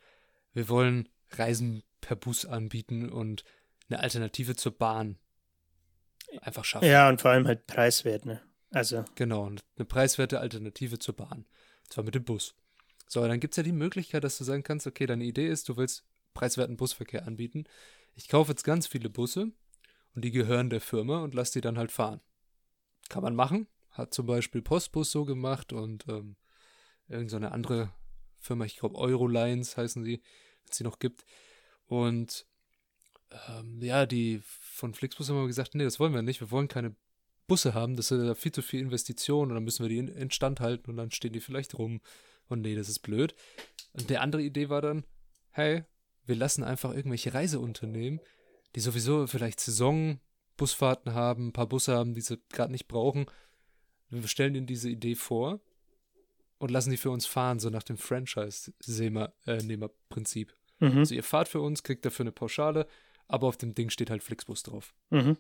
[0.54, 3.44] Wir wollen Reisen per Bus anbieten und
[3.88, 5.18] eine Alternative zur Bahn
[6.42, 6.88] einfach schaffen.
[6.88, 8.42] Ja, und vor allem halt preiswert, ne?
[8.70, 11.46] Also, Genau, eine preiswerte Alternative zur Bahn.
[11.88, 12.54] Zwar mit dem Bus.
[13.06, 15.68] So, dann gibt es ja die Möglichkeit, dass du sagen kannst, okay, deine Idee ist,
[15.68, 17.64] du willst preiswerten Busverkehr anbieten.
[18.14, 19.52] Ich kaufe jetzt ganz viele Busse
[20.14, 22.20] und die gehören der Firma und lass die dann halt fahren.
[23.08, 23.66] Kann man machen.
[23.90, 26.36] Hat zum Beispiel Postbus so gemacht und ähm,
[27.08, 27.92] irgend so andere
[28.38, 30.20] Firma, ich glaube Eurolines heißen sie,
[30.62, 31.24] wenn es sie noch gibt.
[31.86, 32.46] Und
[33.48, 36.40] ähm, ja, die von Flixbus haben aber gesagt, nee, das wollen wir nicht.
[36.40, 36.94] Wir wollen keine
[37.48, 40.06] Busse haben, das ist ja viel zu viel Investition und dann müssen wir die in,
[40.06, 42.00] instand halten und dann stehen die vielleicht rum.
[42.46, 43.34] Und nee, das ist blöd.
[43.92, 45.04] Und der andere Idee war dann,
[45.50, 45.82] hey,
[46.24, 48.20] wir lassen einfach irgendwelche Reiseunternehmen,
[48.74, 53.26] die sowieso vielleicht Saisonbusfahrten haben, ein paar Busse haben, die sie gerade nicht brauchen.
[54.10, 55.60] Wir stellen ihnen diese Idee vor
[56.58, 60.54] und lassen die für uns fahren, so nach dem Franchise-Nehmer-Prinzip.
[60.80, 62.86] mhm, Also ihr fahrt für uns, kriegt dafür eine Pauschale,
[63.26, 64.94] aber auf dem Ding steht halt Flixbus drauf.
[65.10, 65.36] mhm.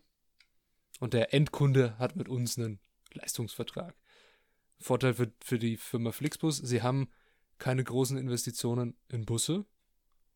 [0.98, 2.80] Und der Endkunde hat mit uns einen
[3.12, 3.94] Leistungsvertrag.
[4.80, 7.08] Vorteil für, für die Firma Flixbus, sie haben
[7.58, 9.64] keine großen Investitionen in Busse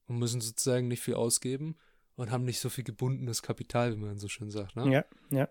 [0.06, 1.76] und müssen sozusagen nicht viel ausgeben
[2.16, 4.76] und haben nicht so viel gebundenes Kapital, wie man so schön sagt.
[4.76, 4.92] Ne?
[4.92, 5.48] Ja, ja.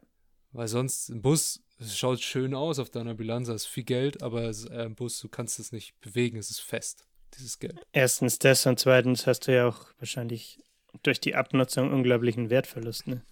[0.52, 4.21] Weil sonst ein Bus, es schaut schön aus auf deiner Bilanz, da ist viel Geld,
[4.21, 7.80] aber es eher ein Bus, du kannst es nicht bewegen, es ist fest, dieses Geld.
[7.93, 10.60] Erstens das und zweitens hast du ja auch wahrscheinlich
[11.04, 13.26] durch die Abnutzung unglaublichen Wertverlust, ne?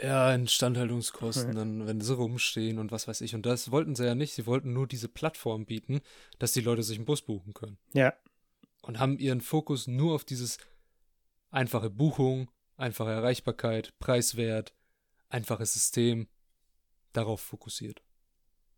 [0.00, 3.34] Ja, Instandhaltungskosten, dann, wenn sie rumstehen und was weiß ich.
[3.34, 4.34] Und das wollten sie ja nicht.
[4.34, 6.00] Sie wollten nur diese Plattform bieten,
[6.38, 7.78] dass die Leute sich einen Bus buchen können.
[7.94, 8.12] Ja,
[8.82, 10.58] Und haben ihren Fokus nur auf dieses
[11.50, 14.74] einfache Buchung, einfache Erreichbarkeit, preiswert,
[15.30, 16.28] einfaches System,
[17.12, 18.02] darauf fokussiert.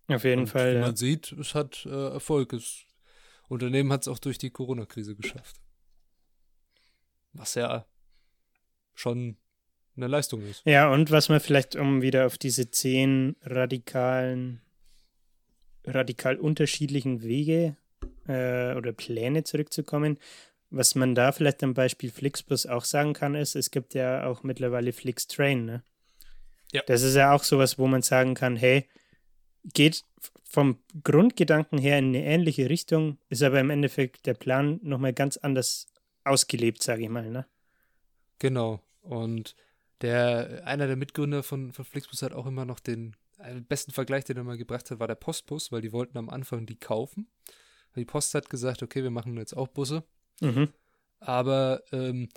[0.06, 0.70] auf jeden und Fall.
[0.74, 0.80] wie Ja.
[0.82, 2.50] man sieht, es hat äh, Erfolg.
[2.50, 2.84] Das
[3.48, 5.60] Unternehmen hat es auch durch die Corona-Krise geschafft.
[7.32, 7.86] Was ja
[8.94, 9.36] schon
[9.98, 10.62] eine Leistung ist.
[10.64, 14.60] ja, und was man vielleicht, um wieder auf diese zehn radikalen,
[15.84, 17.76] radikal unterschiedlichen Wege
[18.26, 20.18] äh, oder Pläne zurückzukommen,
[20.70, 24.42] was man da vielleicht am Beispiel Flixbus auch sagen kann, ist, es gibt ja auch
[24.42, 25.82] mittlerweile Flixtrain, ne?
[26.72, 26.82] Ja.
[26.86, 28.86] Das ist ja auch sowas, wo man sagen kann, hey,
[29.64, 30.04] geht
[30.44, 35.38] vom Grundgedanken her in eine ähnliche Richtung, ist aber im Endeffekt der Plan nochmal ganz
[35.38, 35.86] anders
[36.24, 37.46] ausgelebt, sage ich mal, ne?
[38.38, 38.80] Genau.
[39.00, 39.56] Und
[40.02, 44.24] der, einer der Mitgründer von, von Flixbus hat auch immer noch den, den besten Vergleich,
[44.24, 47.28] den er mal gebracht hat, war der Postbus, weil die wollten am Anfang die kaufen.
[47.96, 50.04] Die Post hat gesagt, okay, wir machen jetzt auch Busse,
[50.40, 50.68] Mhm.
[51.18, 52.28] aber ähm,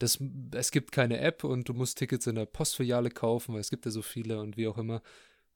[0.00, 0.18] das,
[0.52, 3.84] es gibt keine App und du musst Tickets in der Postfiliale kaufen, weil es gibt
[3.84, 5.02] ja so viele und wie auch immer.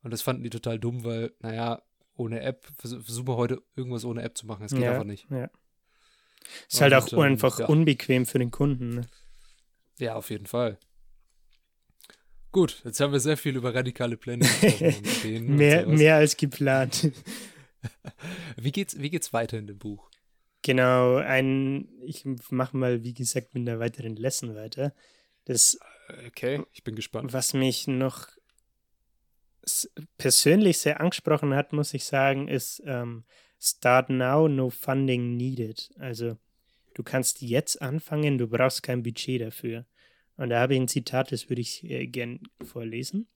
[0.03, 1.83] Und das fanden die total dumm, weil, naja,
[2.15, 4.65] ohne App, versuchen wir heute irgendwas ohne App zu machen.
[4.65, 5.27] Es geht ja, einfach nicht.
[5.31, 5.51] Ja.
[6.69, 7.67] Ist halt auch ähm, einfach ja.
[7.67, 8.91] unbequem für den Kunden.
[8.91, 9.07] Ne?
[9.99, 10.79] Ja, auf jeden Fall.
[12.51, 15.47] Gut, jetzt haben wir sehr viel über radikale Pläne gesprochen.
[15.57, 17.13] mehr, mehr als geplant.
[18.57, 20.11] wie, geht's, wie geht's weiter in dem Buch?
[20.63, 24.95] Genau, ein, ich mache mal, wie gesagt, mit einer weiteren Lesson weiter.
[25.45, 25.79] Das,
[26.27, 27.33] okay, ich bin gespannt.
[27.33, 28.29] Was mich noch
[30.17, 33.25] persönlich sehr angesprochen hat, muss ich sagen, ist ähm,
[33.61, 35.91] Start now, no funding needed.
[35.99, 36.39] Also
[36.95, 39.85] du kannst jetzt anfangen, du brauchst kein Budget dafür.
[40.39, 43.27] Und da habe ich ein Zitat, das würde ich äh, gern vorlesen.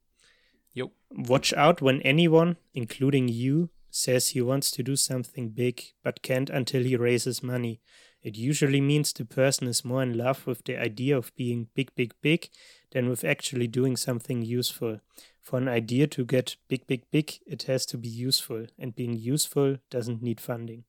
[0.73, 0.93] Jo.
[1.11, 6.49] Watch out when anyone, including you, says he wants to do something big but can't
[6.49, 7.81] until he raises money.
[8.23, 11.93] It usually means the person is more in love with the idea of being big,
[11.97, 12.51] big, big
[12.93, 15.01] than with actually doing something useful.
[15.41, 18.67] For an idea to get big, big, big, it has to be useful.
[18.79, 20.85] And being useful doesn't need funding.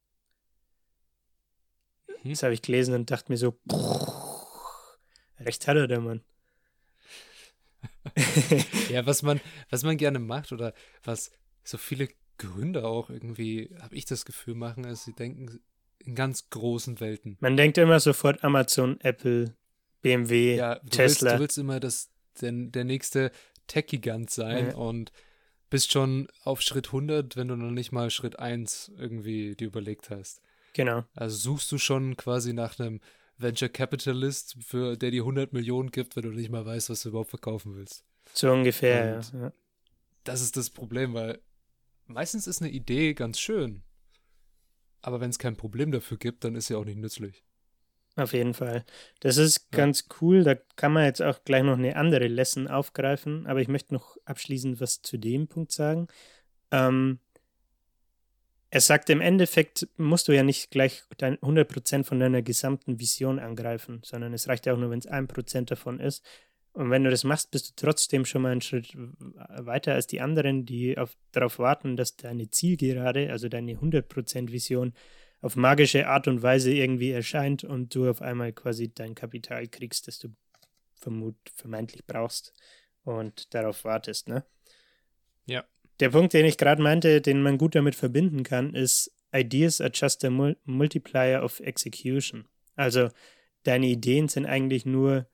[2.23, 2.29] Mhm.
[2.29, 3.55] Das habe ich gelesen und dachte mir so,
[5.39, 6.21] recht hat er der Mann.
[8.89, 11.31] ja, was man, was man gerne macht oder was
[11.63, 15.59] so viele Gründer auch irgendwie, habe ich das Gefühl, machen, ist, sie denken
[15.99, 17.37] in ganz großen Welten.
[17.39, 19.55] Man denkt immer sofort Amazon, Apple,
[20.01, 21.31] BMW, ja, du Tesla.
[21.31, 22.09] Willst, du willst immer das,
[22.41, 23.31] der, der nächste
[23.67, 24.75] Tech-Gigant sein ja.
[24.75, 25.11] und
[25.69, 30.09] bist schon auf Schritt 100, wenn du noch nicht mal Schritt 1 irgendwie dir überlegt
[30.09, 30.41] hast.
[30.73, 31.03] Genau.
[31.15, 32.99] Also suchst du schon quasi nach einem
[33.37, 37.09] Venture Capitalist, für der dir 100 Millionen gibt, wenn du nicht mal weißt, was du
[37.09, 38.03] überhaupt verkaufen willst.
[38.33, 39.51] So ungefähr, ja.
[40.23, 41.39] Das ist das Problem, weil
[42.05, 43.83] meistens ist eine Idee ganz schön.
[45.01, 47.43] Aber wenn es kein Problem dafür gibt, dann ist sie auch nicht nützlich.
[48.15, 48.85] Auf jeden Fall.
[49.19, 49.77] Das ist ja.
[49.77, 50.43] ganz cool.
[50.43, 53.47] Da kann man jetzt auch gleich noch eine andere Lesson aufgreifen.
[53.47, 56.07] Aber ich möchte noch abschließend was zu dem Punkt sagen.
[56.71, 57.19] Ähm,
[58.73, 63.37] er sagt, im Endeffekt musst du ja nicht gleich dein 100% von deiner gesamten Vision
[63.37, 66.25] angreifen, sondern es reicht ja auch nur, wenn es 1% davon ist.
[66.71, 70.21] Und wenn du das machst, bist du trotzdem schon mal einen Schritt weiter als die
[70.21, 74.95] anderen, die auf, darauf warten, dass deine Zielgerade, also deine 100% Vision,
[75.41, 80.07] auf magische Art und Weise irgendwie erscheint und du auf einmal quasi dein Kapital kriegst,
[80.07, 80.29] das du
[80.95, 82.53] vermut, vermeintlich brauchst
[83.03, 84.43] und darauf wartest, ne?
[85.45, 85.63] Ja.
[86.03, 89.89] Der Punkt, den ich gerade meinte, den man gut damit verbinden kann, ist, Ideas are
[89.93, 90.29] just a
[90.65, 92.45] multiplier of execution.
[92.75, 93.07] Also
[93.63, 95.27] deine Ideen sind eigentlich nur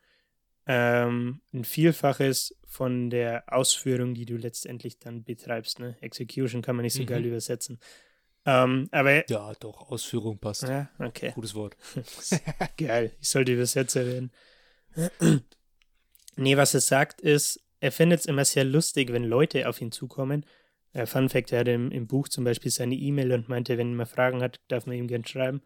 [0.67, 5.79] ähm, ein Vielfaches von der Ausführung, die du letztendlich dann betreibst.
[5.79, 5.97] Ne?
[6.01, 7.07] Execution kann man nicht so mhm.
[7.07, 7.79] geil übersetzen.
[8.45, 10.67] Ähm, aber ja, doch, Ausführung passt.
[10.67, 11.31] Ja, okay.
[11.33, 11.75] Gutes Wort.
[12.77, 14.31] Geil, ich sollte Übersetzer werden.
[16.35, 19.91] nee, was er sagt ist, er findet es immer sehr lustig, wenn Leute auf ihn
[19.91, 20.45] zukommen.
[20.93, 23.95] Äh, Fun Fact, er hat im, im Buch zum Beispiel seine E-Mail und meinte, wenn
[23.95, 25.61] man Fragen hat, darf man ihm gern schreiben.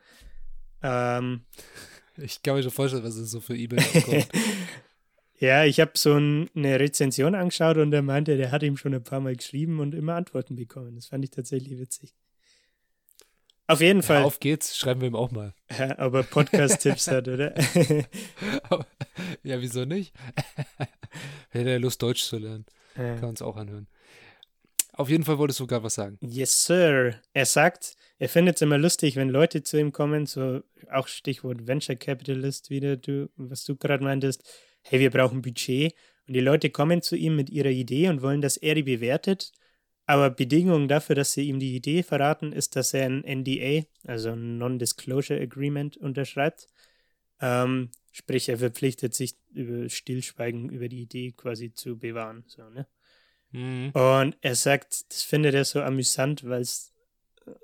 [0.81, 1.41] Ähm,
[2.17, 4.27] ich kann mir schon vorstellen, was es so für E-Mails kommt.
[5.39, 8.93] ja, ich habe so ein, eine Rezension angeschaut und er meinte, der hat ihm schon
[8.93, 10.95] ein paar Mal geschrieben und immer Antworten bekommen.
[10.95, 12.13] Das fand ich tatsächlich witzig.
[13.65, 14.23] Auf jeden ja, Fall.
[14.23, 15.53] Auf geht's, schreiben wir ihm auch mal.
[15.79, 17.55] Ja, ob er Podcast-Tipps hat, oder?
[19.43, 20.13] ja, wieso nicht?
[21.49, 22.65] Hätte er Lust, Deutsch zu lernen.
[22.95, 23.15] Ja.
[23.15, 23.87] Kann uns auch anhören.
[24.95, 26.17] Auf jeden Fall wolltest du sogar was sagen.
[26.21, 27.15] Yes, sir.
[27.33, 31.65] Er sagt, er findet es immer lustig, wenn Leute zu ihm kommen, so auch Stichwort
[31.65, 34.43] Venture Capitalist wieder, du, was du gerade meintest.
[34.83, 35.95] Hey, wir brauchen Budget.
[36.27, 39.51] Und die Leute kommen zu ihm mit ihrer Idee und wollen, dass er die bewertet.
[40.05, 44.31] Aber Bedingung dafür, dass sie ihm die Idee verraten, ist, dass er ein NDA, also
[44.31, 46.67] ein Non-Disclosure Agreement, unterschreibt.
[47.41, 52.43] Ähm, sprich, er verpflichtet sich, über Stillschweigen über die Idee quasi zu bewahren.
[52.47, 52.85] So, ne?
[53.53, 53.91] Mhm.
[53.91, 56.91] Und er sagt, das findet er so amüsant, weil es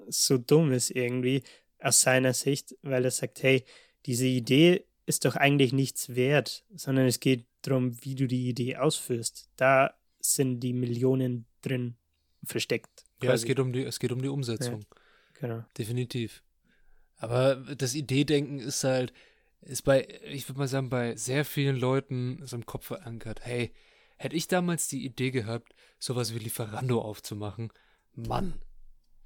[0.08, 1.44] so dumm ist irgendwie
[1.80, 3.64] aus seiner Sicht, weil er sagt, hey,
[4.06, 8.78] diese Idee ist doch eigentlich nichts wert, sondern es geht darum, wie du die Idee
[8.78, 9.50] ausführst.
[9.56, 11.96] Da sind die Millionen drin
[12.44, 13.06] versteckt.
[13.22, 14.82] Ja, es geht um die, es geht um die Umsetzung.
[14.82, 15.66] Ja, genau.
[15.78, 16.44] Definitiv.
[17.18, 19.14] Aber das Ideedenken ist halt,
[19.62, 23.42] ist bei, ich würde mal sagen, bei sehr vielen Leuten so im Kopf verankert.
[23.44, 23.74] Hey,
[24.20, 27.72] hätte ich damals die Idee gehabt, sowas wie Lieferando aufzumachen,
[28.16, 28.54] Mann,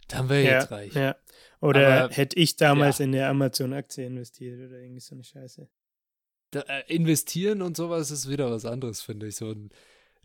[0.08, 0.94] dann wäre ja, jetzt reich.
[0.94, 1.16] Ja.
[1.60, 3.06] Oder Aber, hätte ich damals ja.
[3.06, 5.68] in der Amazon-Aktie investiert oder irgendwie so eine Scheiße.
[6.52, 9.36] Da, äh, investieren und sowas ist wieder was anderes, finde ich.
[9.36, 9.72] So ein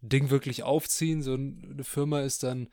[0.03, 1.23] Ding wirklich aufziehen.
[1.23, 2.69] So eine Firma ist dann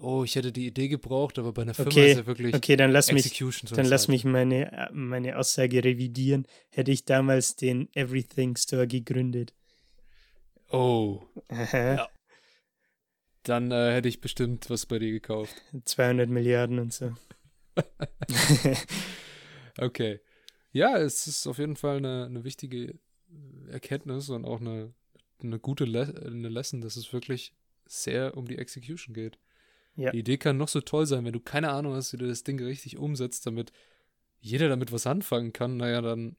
[0.00, 2.76] oh, ich hätte die Idee gebraucht, aber bei einer Firma Okay, ist ja wirklich Okay,
[2.76, 3.70] dann lass mich, Execution.
[3.74, 6.46] dann lass mich meine, äh, meine Aussage revidieren.
[6.70, 9.54] Hätte ich damals den Everything Store gegründet.
[10.70, 11.22] Oh,
[11.72, 12.08] Ja.
[13.42, 15.54] dann äh, hätte ich bestimmt was bei dir gekauft.
[15.84, 17.14] 200 Milliarden und so.
[19.80, 20.20] Okay.
[20.72, 22.98] Ja, es ist auf jeden Fall eine, eine wichtige
[23.70, 24.92] Erkenntnis und auch eine,
[25.42, 27.54] eine gute Le eine Lesson, dass es wirklich
[27.86, 29.38] sehr um die Execution geht.
[29.96, 30.10] Ja.
[30.10, 32.44] Die Idee kann noch so toll sein, wenn du keine Ahnung hast, wie du das
[32.44, 33.72] Ding richtig umsetzt, damit
[34.40, 36.36] jeder damit was anfangen kann, naja, dann,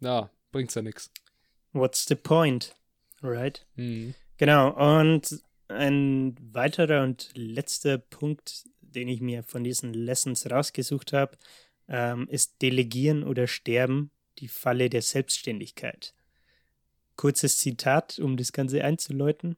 [0.00, 1.10] ja, bringt's ja nichts.
[1.72, 2.74] What's the point?
[3.24, 3.66] Right?
[3.76, 4.14] Mhm.
[4.36, 11.36] Genau, und ein weiterer und letzter Punkt, den ich mir von diesen Lessons rausgesucht habe,
[11.88, 16.14] ähm, ist Delegieren oder Sterben, die Falle der Selbstständigkeit.
[17.16, 19.56] Kurzes Zitat, um das Ganze einzuläuten.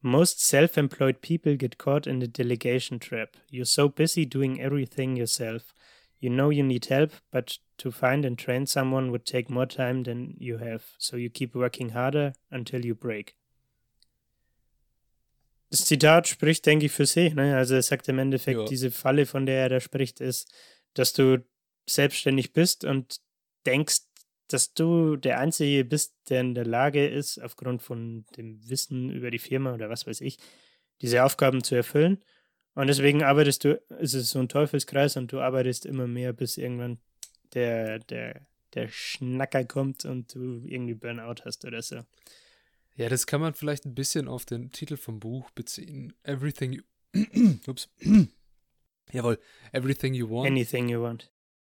[0.00, 3.36] Most self-employed people get caught in the delegation trap.
[3.50, 5.74] You're so busy doing everything yourself.
[6.20, 10.02] You know you need help, but to find and train someone would take more time
[10.04, 10.82] than you have.
[10.98, 13.36] So you keep working harder until you break.
[15.70, 17.34] Das Zitat spricht, denke ich, für sich.
[17.34, 17.56] Ne?
[17.56, 18.64] Also er sagt im Endeffekt, Ja.
[18.66, 20.50] diese Falle, von der er da spricht, ist,
[20.94, 21.44] dass du
[21.86, 23.20] selbstständig bist und
[23.66, 24.00] denkst,
[24.48, 29.30] dass du der Einzige bist, der in der Lage ist, aufgrund von dem Wissen über
[29.30, 30.38] die Firma oder was weiß ich,
[31.02, 32.24] diese Aufgaben zu erfüllen.
[32.78, 36.56] Und deswegen arbeitest du, es ist so ein Teufelskreis und du arbeitest immer mehr, bis
[36.56, 36.98] irgendwann
[37.52, 42.02] der, der, der Schnacker kommt und du irgendwie Burnout hast oder so.
[42.94, 46.12] Ja, das kann man vielleicht ein bisschen auf den Titel vom Buch beziehen.
[46.22, 46.82] Everything you.
[47.66, 47.88] Ups.
[49.12, 49.40] Jawohl.
[49.72, 50.46] Everything you want.
[50.46, 51.32] Anything you want.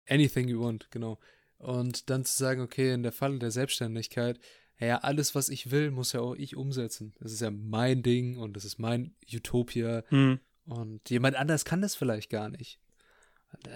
[0.07, 1.19] Anything you want, genau.
[1.59, 4.39] Und dann zu sagen, okay, in der Falle der Selbstständigkeit,
[4.79, 7.13] ja, alles, was ich will, muss ja auch ich umsetzen.
[7.19, 10.39] Das ist ja mein Ding und das ist mein Utopia Hm.
[10.67, 12.79] Und jemand anders kann das vielleicht gar nicht.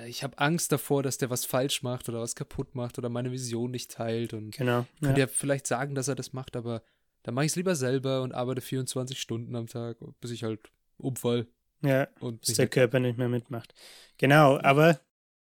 [0.06, 3.30] Ich habe Angst davor, dass der was falsch macht oder was kaputt macht oder meine
[3.30, 4.86] Vision nicht teilt und Genau.
[5.00, 5.26] könnte Ja.
[5.26, 6.82] ja vielleicht sagen, dass er das macht, aber
[7.24, 10.70] dann mache ich es lieber selber und arbeite 24 Stunden am Tag, bis ich halt
[10.96, 11.46] umfall
[11.82, 13.74] ja, und bis der Körper nicht mehr mitmacht.
[14.16, 14.98] Genau, aber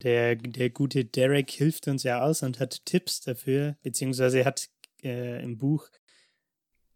[0.03, 4.69] der, der gute Derek hilft uns ja aus und hat Tipps dafür, beziehungsweise hat
[5.03, 5.89] äh, im Buch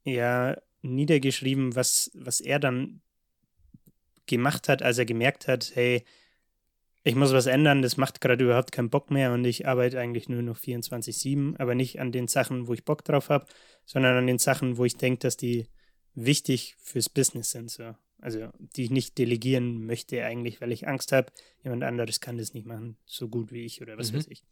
[0.04, 3.02] ja niedergeschrieben, was, was er dann
[4.26, 6.04] gemacht hat, als er gemerkt hat, hey,
[7.02, 10.28] ich muss was ändern, das macht gerade überhaupt keinen Bock mehr und ich arbeite eigentlich
[10.28, 13.46] nur noch 24-7, aber nicht an den Sachen, wo ich Bock drauf habe,
[13.86, 15.66] sondern an den Sachen, wo ich denke, dass die
[16.14, 17.70] wichtig fürs Business sind.
[17.70, 17.94] So.
[18.20, 21.32] Also die ich nicht delegieren möchte eigentlich, weil ich Angst habe,
[21.64, 24.18] jemand anderes kann das nicht machen, so gut wie ich oder was Mhm.
[24.18, 24.42] weiß ich.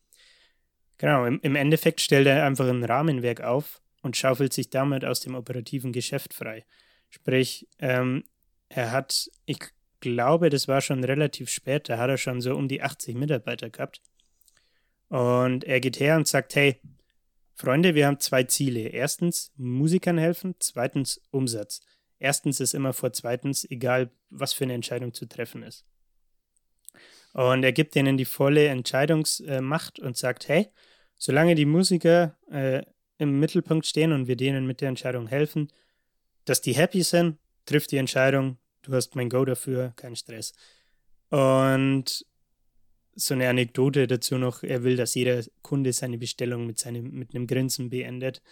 [0.97, 5.21] Genau, im, im Endeffekt stellt er einfach ein Rahmenwerk auf und schaufelt sich damit aus
[5.21, 6.65] dem operativen Geschäft frei.
[7.11, 8.25] Sprich, ähm,
[8.69, 9.59] er hat, ich
[10.01, 13.71] glaube, das war schon relativ spät, da hat er schon so um die 80 Mitarbeiter
[13.71, 14.01] gehabt.
[15.09, 16.81] Und er geht her und sagt, hey,
[17.55, 18.81] Freunde, wir haben zwei Ziele.
[18.89, 20.55] Erstens, Musikern helfen.
[20.61, 21.81] Zweitens, Umsatz.
[22.21, 25.85] Erstens ist immer vor zweitens, egal was für eine Entscheidung zu treffen ist.
[27.33, 30.69] Und er gibt denen die volle Entscheidungsmacht und sagt, hey,
[31.17, 32.83] solange die Musiker äh,
[33.19, 35.69] im Mittelpunkt stehen und wir denen mit der Entscheidung helfen,
[36.45, 40.53] dass die happy sind, trifft die Entscheidung, du hast mein Go dafür, kein Stress.
[41.31, 42.25] Und
[43.15, 47.35] so eine Anekdote dazu noch, er will, dass jeder Kunde seine Bestellung mit, seinem, mit
[47.35, 48.43] einem Grinsen beendet.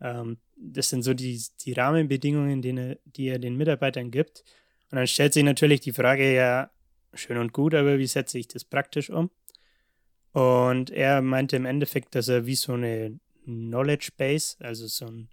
[0.00, 4.44] Ähm, das sind so die, die Rahmenbedingungen, die er, die er den Mitarbeitern gibt.
[4.90, 6.70] Und dann stellt sich natürlich die Frage, ja,
[7.14, 9.30] schön und gut, aber wie setze ich das praktisch um?
[10.32, 15.28] Und er meinte im Endeffekt, dass er wie so eine Knowledge Base, also so ein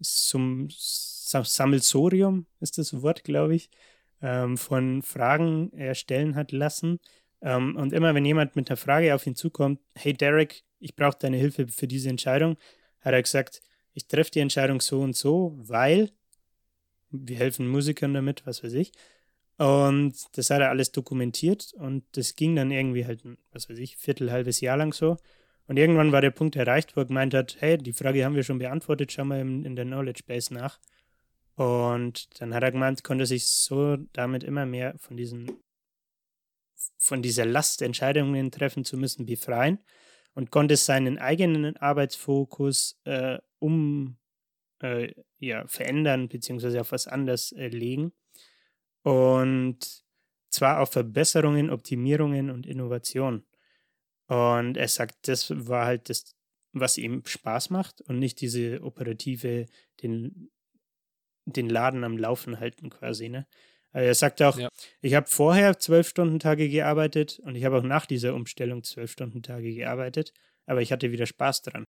[0.00, 3.70] Sam- Sammelsorium ist das Wort, glaube ich,
[4.22, 7.00] ähm, von Fragen erstellen hat lassen.
[7.42, 11.18] Ähm, und immer wenn jemand mit einer Frage auf ihn zukommt, hey Derek, ich brauche
[11.18, 12.56] deine Hilfe für diese Entscheidung,
[13.00, 13.62] hat er gesagt,
[13.94, 16.10] ich treffe die Entscheidung so und so, weil
[17.10, 18.92] wir helfen Musikern damit, was weiß ich.
[19.58, 23.22] Und das hat er alles dokumentiert und das ging dann irgendwie halt,
[23.52, 25.18] was weiß ich, viertel, halbes Jahr lang so.
[25.70, 28.42] Und irgendwann war der Punkt erreicht, wo er gemeint hat, hey, die Frage haben wir
[28.42, 30.80] schon beantwortet, schau mal in, in der Knowledge Base nach.
[31.54, 35.62] Und dann hat er gemeint, konnte sich so damit immer mehr von diesen,
[36.98, 39.78] von dieser Last, Entscheidungen treffen zu müssen, befreien
[40.34, 44.16] und konnte seinen eigenen Arbeitsfokus äh, um
[44.80, 48.12] äh, ja, verändern beziehungsweise auf was anderes äh, legen.
[49.04, 50.02] Und
[50.48, 53.44] zwar auf Verbesserungen, Optimierungen und Innovation.
[54.30, 56.36] Und er sagt, das war halt das,
[56.72, 59.66] was ihm Spaß macht und nicht diese operative,
[60.02, 60.50] den,
[61.46, 63.28] den Laden am Laufen halten quasi.
[63.28, 63.48] Ne?
[63.92, 64.68] Äh, Er sagt auch, Ja.
[65.00, 69.10] ich habe vorher zwölf Stunden Tage gearbeitet und ich habe auch nach dieser Umstellung zwölf
[69.10, 70.32] Stunden Tage gearbeitet,
[70.66, 71.84] aber ich hatte wieder Spaß dran.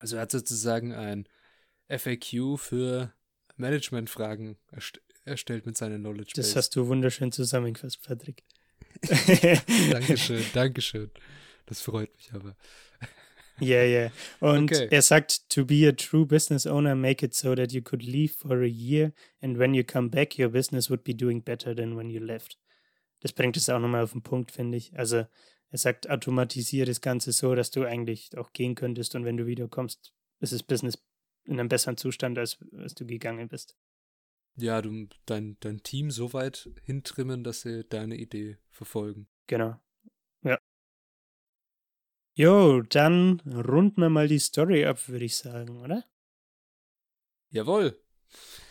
[0.00, 1.28] Also er hat sozusagen ein
[1.88, 3.12] FAQ für
[3.56, 6.56] Managementfragen erst erstellt mit seiner Knowledge Das Base.
[6.58, 8.44] hast du wunderschön zusammengefasst, Patrick.
[9.90, 11.10] Dankeschön, Dankeschön.
[11.66, 12.56] Das freut mich aber.
[13.60, 14.12] Yeah, yeah.
[14.38, 14.86] Und Okay.
[14.88, 18.32] er sagt, to be a true business owner, make it so that you could leave
[18.32, 21.96] for a year and when you come back, your business would be doing better than
[21.96, 22.56] when you left.
[23.18, 24.96] Das bringt es auch nochmal auf den Punkt, finde ich.
[24.96, 25.26] Also
[25.70, 29.46] er sagt, automatisiere das Ganze so, dass du eigentlich auch gehen könntest und wenn du
[29.46, 30.96] wiederkommst, ist das Business
[31.44, 33.76] in einem besseren Zustand, als, als du gegangen bist.
[34.58, 39.28] Ja, du dein, dein Team so weit hintrimmen, dass sie deine Idee verfolgen.
[39.46, 39.80] Genau.
[40.42, 40.58] Ja.
[42.34, 46.04] Jo, dann runden wir mal die Story ab, würde ich sagen, oder?
[47.50, 48.02] Jawohl.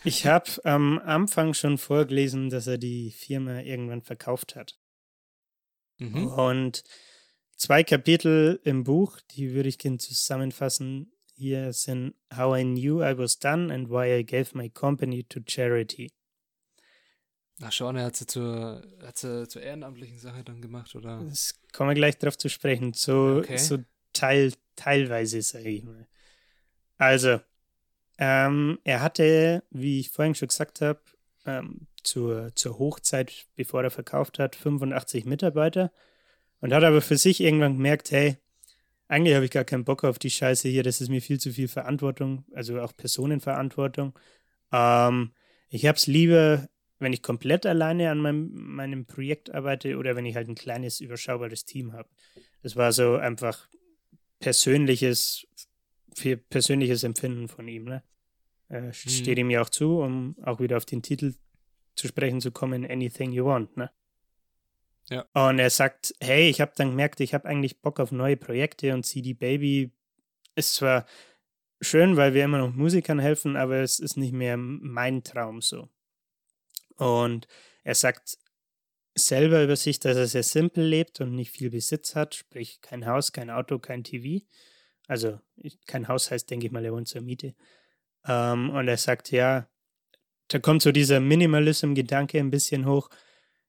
[0.04, 4.78] Ich habe am Anfang schon vorgelesen, dass er die Firma irgendwann verkauft hat.
[5.98, 6.28] Mhm.
[6.28, 6.84] Und
[7.56, 11.12] zwei Kapitel im Buch, die würde ich gerne zusammenfassen.
[11.38, 15.38] Hier sind How I Knew I Was Done and Why I Gave My Company to
[15.46, 16.10] Charity.
[17.62, 21.24] Ach schon, er hat sie zur, hat sie zur ehrenamtlichen Sache dann gemacht, oder?
[21.24, 22.92] Das kommen wir gleich drauf zu sprechen.
[22.92, 23.56] So, Okay.
[23.56, 23.78] so
[24.12, 26.08] teil, teilweise, sage ich mal.
[26.96, 27.40] Also,
[28.18, 31.00] ähm, er hatte, wie ich vorhin schon gesagt habe,
[31.46, 35.92] ähm, zur, zur Hochzeit, bevor er verkauft hat, 85 Mitarbeiter
[36.60, 38.38] und hat aber für sich irgendwann gemerkt, hey,
[39.08, 41.52] eigentlich habe ich gar keinen Bock auf die Scheiße hier, das ist mir viel zu
[41.52, 44.18] viel Verantwortung, also auch Personenverantwortung.
[44.70, 45.32] Ähm,
[45.70, 50.26] ich habe es lieber, wenn ich komplett alleine an meinem, meinem Projekt arbeite oder wenn
[50.26, 52.08] ich halt ein kleines, überschaubares Team habe.
[52.62, 53.68] Das war so einfach
[54.40, 55.46] persönliches,
[56.14, 57.84] viel persönliches Empfinden von ihm.
[57.84, 58.02] Ne?
[58.68, 61.34] Äh, steht ihm ja auch zu, um auch wieder auf den Titel
[61.94, 63.76] zu sprechen zu kommen, Anything You Want.
[63.76, 63.90] Ne?
[65.10, 65.26] Ja.
[65.32, 68.92] Und er sagt, hey, ich habe dann gemerkt, ich habe eigentlich Bock auf neue Projekte
[68.94, 69.92] und CD Baby
[70.54, 71.06] ist zwar
[71.80, 75.88] schön, weil wir immer noch Musikern helfen, aber es ist nicht mehr mein Traum so.
[76.96, 77.46] Und
[77.84, 78.38] er sagt
[79.14, 83.06] selber über sich, dass er sehr simpel lebt und nicht viel Besitz hat, sprich kein
[83.06, 84.44] Haus, kein Auto, kein TV.
[85.06, 85.40] Also
[85.86, 87.54] kein Haus heißt, denke ich mal, er wohnt zur Miete.
[88.26, 89.68] Ähm, und er sagt, ja,
[90.48, 93.10] da kommt so dieser Minimalism-Gedanke ein bisschen hoch.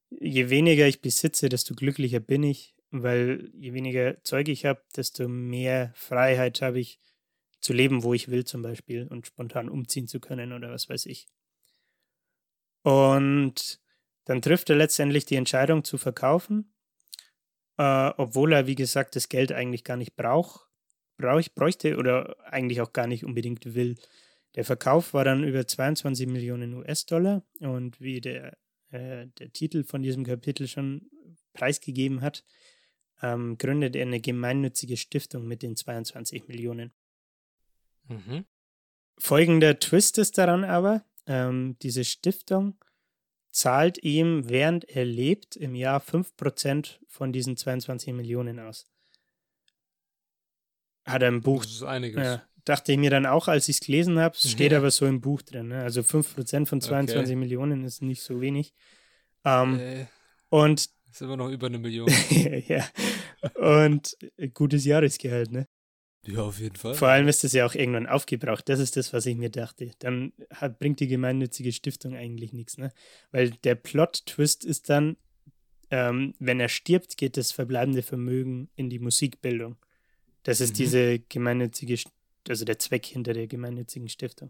[0.09, 5.27] Je weniger ich besitze, desto glücklicher bin ich, weil je weniger Zeug ich habe, desto
[5.27, 6.99] mehr Freiheit habe ich
[7.61, 11.05] zu leben, wo ich will zum Beispiel und spontan umziehen zu können oder was weiß
[11.05, 11.27] ich.
[12.83, 13.79] Und
[14.25, 16.73] dann trifft er letztendlich die Entscheidung zu verkaufen,
[17.77, 20.69] äh, obwohl er, wie gesagt, das Geld eigentlich gar nicht braucht,
[21.17, 23.95] brauch, bräuchte oder eigentlich auch gar nicht unbedingt will.
[24.55, 28.57] Der Verkauf war dann über 22 Millionen US-Dollar und wie der,
[28.91, 31.09] äh, der Titel von diesem Kapitel schon
[31.53, 32.43] preisgegeben hat,
[33.21, 36.93] ähm, gründet er eine gemeinnützige Stiftung mit den 22 Millionen.
[38.07, 38.45] Mhm.
[39.17, 42.77] Folgender Twist ist daran aber, ähm, diese Stiftung
[43.51, 48.87] zahlt ihm, während er lebt, im Jahr 5% von diesen 22 Millionen aus.
[51.05, 52.23] Hat er im Buch, Das ist einiges.
[52.23, 54.77] ja, dachte ich mir dann auch, als ich es gelesen habe, es steht Ja.
[54.77, 55.69] aber so im Buch drin.
[55.69, 55.81] Ne?
[55.83, 58.73] Also 5% von 22 Millionen ist nicht so wenig.
[59.43, 60.05] Ähm, Äh,
[60.49, 62.07] und ist immer noch über eine Million.
[62.67, 62.87] ja,
[63.55, 64.15] und
[64.53, 65.67] gutes Jahresgehalt, ne?
[66.25, 66.93] ja, auf jeden Fall.
[66.93, 68.67] Vor allem ist es ja auch irgendwann aufgebraucht.
[68.69, 69.91] Das ist das, was ich mir dachte.
[69.99, 72.91] Dann hat, bringt die gemeinnützige Stiftung eigentlich nichts, ne?
[73.31, 75.17] Weil der Plot-Twist ist dann,
[75.89, 79.77] ähm, wenn er stirbt, geht das verbleibende Vermögen in die Musikbildung.
[80.43, 80.77] Das ist Mhm.
[80.77, 82.11] diese gemeinnützige, St-
[82.47, 84.49] also der Zweck hinter der gemeinnützigen Stiftung.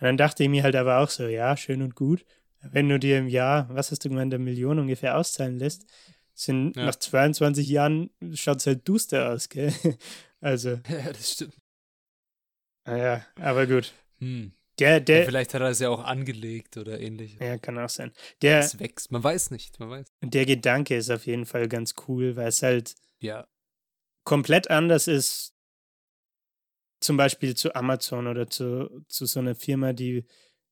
[0.00, 2.24] Und dann dachte ich mir halt aber auch so, ja, schön und gut.
[2.60, 5.86] Wenn du dir im Jahr, was hast du gemeint, eine Million ungefähr auszahlen lässt,
[6.34, 6.86] sind Ja.
[6.86, 9.72] nach 22 Jahren schaut es halt duster aus, gell?
[10.40, 11.54] Also, ja, das stimmt.
[12.84, 13.92] naja, aber gut.
[14.18, 14.52] Hm.
[14.78, 17.36] Der, Ja, der, vielleicht hat er es ja auch angelegt oder ähnlich.
[17.40, 18.12] ja, kann auch sein.
[18.42, 19.10] Der, Es wächst.
[19.10, 19.80] Man weiß nicht.
[19.80, 20.06] Man weiß.
[20.22, 23.48] der Gedanke ist auf jeden Fall ganz cool, weil es halt Ja.
[24.24, 25.54] komplett anders ist,
[27.00, 30.24] zum Beispiel zu Amazon oder zu, zu so einer Firma, die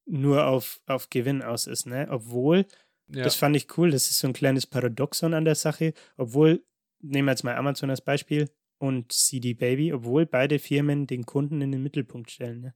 [0.07, 2.09] nur auf, auf Gewinn aus ist, ne?
[2.11, 2.67] Obwohl,
[3.09, 3.25] ja.
[3.25, 6.65] das fand ich cool, das ist so ein kleines Paradoxon an der Sache, obwohl,
[7.01, 11.61] nehmen wir jetzt mal Amazon als Beispiel und CD Baby, obwohl beide Firmen den Kunden
[11.61, 12.75] in den Mittelpunkt stellen, ne?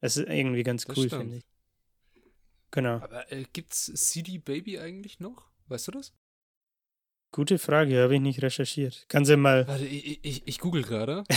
[0.00, 1.46] Das ist irgendwie ganz Das cool, finde ich.
[2.70, 2.96] Genau.
[3.00, 5.50] Aber äh, gibt's CD Baby eigentlich noch?
[5.66, 6.14] Weißt du das?
[7.30, 9.04] Gute Frage, habe ich nicht recherchiert.
[9.08, 9.68] Kannst du mal.
[9.68, 11.24] Warte, ich, ich, ich google gerade.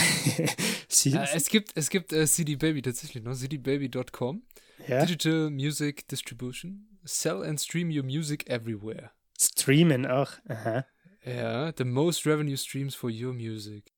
[1.04, 4.42] Äh, es gibt, es gibt äh, CD Baby tatsächlich noch, cdbaby.com.
[4.86, 5.04] Ja?
[5.04, 6.86] Digital Music Distribution.
[7.02, 9.10] Sell and stream your music everywhere.
[9.40, 10.32] Streamen auch.
[10.48, 10.84] Aha.
[11.24, 13.92] Ja, the most revenue streams for your music.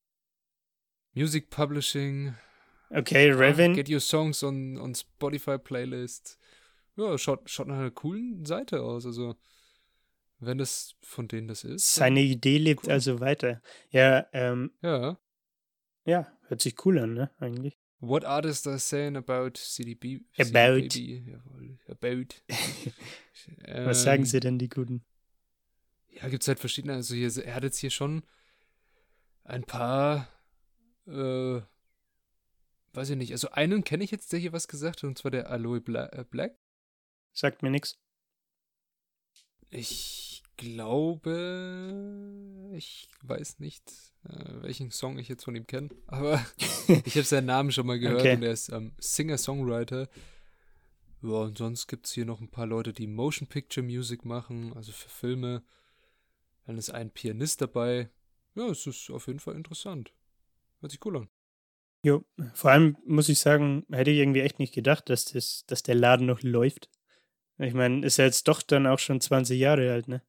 [1.13, 2.35] Music Publishing.
[2.89, 3.73] Okay, Revin.
[3.73, 6.37] Get your songs on, on Spotify Playlist.
[6.95, 9.05] Ja, schaut, schaut nach einer coolen Seite aus.
[9.05, 9.35] Also,
[10.39, 11.93] wenn das von denen das ist.
[11.95, 12.91] Seine Idee lebt cool.
[12.93, 13.61] also weiter.
[13.89, 15.17] Ja, ähm, Ja.
[16.05, 17.77] ja, hört sich cool an, ne, eigentlich.
[17.99, 20.21] What artists are saying about CDB?
[20.37, 20.89] About.
[20.89, 21.31] CDB?
[21.31, 22.35] Jawohl, about.
[23.85, 25.03] Was sagen Ähm, sie denn, die Guten?
[26.09, 26.93] Ja, gibt es halt verschiedene.
[26.93, 28.23] Also hier, er hat jetzt hier schon
[29.43, 30.27] ein paar,
[31.07, 31.61] äh,
[32.93, 33.31] weiß ich nicht.
[33.31, 36.07] Also einen kenne ich jetzt, der hier was gesagt hat, und zwar der Aloe Bla
[36.13, 36.57] äh, Black.
[37.33, 37.97] Sagt mir nichts.
[39.69, 41.93] Ich glaube,
[42.73, 43.83] ich weiß nicht,
[44.27, 46.43] äh, welchen Song ich jetzt von ihm kenne, aber
[47.05, 48.35] ich habe seinen Namen schon mal gehört Okay.
[48.35, 50.07] und er ist ähm, Singer-Songwriter.
[51.21, 54.73] Ja, und sonst gibt es hier noch ein paar Leute, die Motion Picture Music machen,
[54.75, 55.63] also für Filme.
[56.65, 58.09] Dann ist ein Pianist dabei.
[58.55, 60.13] Ja, es ist auf jeden Fall interessant.
[60.79, 61.29] Hört sich cool an.
[62.03, 65.81] Jo, vor allem muss ich sagen, hätte ich irgendwie echt nicht gedacht, dass, das, dass
[65.81, 66.89] der Laden noch läuft.
[67.57, 70.21] Ich meine, ist ja jetzt doch dann auch schon 20 Jahre alt, ne?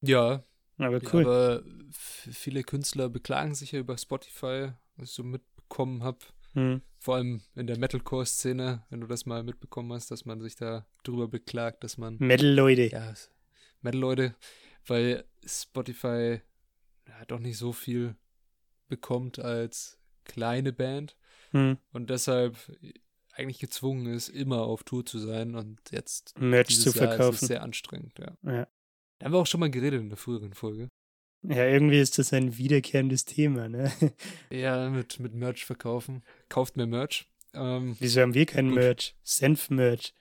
[0.00, 0.44] Ja,
[0.78, 1.22] Aber Ja, cool.
[1.22, 6.18] aber f- viele Künstler beklagen sich ja über Spotify, was ich so mitbekommen habe.
[6.52, 6.82] hm.
[6.98, 10.86] Vor allem in der Metalcore-Szene, wenn du das mal mitbekommen hast, dass man sich da
[11.02, 12.86] drüber beklagt, dass man, Metal-Leute.
[12.88, 13.14] ja,
[13.80, 14.34] Metal-Leute,
[14.86, 16.40] weil Spotify
[17.08, 18.16] ja, doch nicht so viel
[18.88, 21.16] bekommt als kleine Band
[21.52, 21.78] Hm.
[21.92, 22.56] und deshalb
[23.36, 26.94] eigentlich gezwungen ist, immer auf Tour zu sein und jetzt Merch zu Jahr ist es
[26.96, 27.46] verkaufen.
[27.46, 28.32] sehr anstrengend, ja.
[28.42, 28.68] Ja.
[29.18, 30.90] Da haben wir auch schon mal geredet in der früheren Folge.
[31.42, 33.92] ja, irgendwie ist das ein wiederkehrendes Thema, ne?
[34.50, 36.22] Ja, mit, mit Merch verkaufen.
[36.48, 37.26] Kauft mehr Merch.
[37.54, 38.70] Ähm, Wieso haben wir kein.
[38.70, 39.14] Merch?
[39.22, 40.14] Senf-Merch.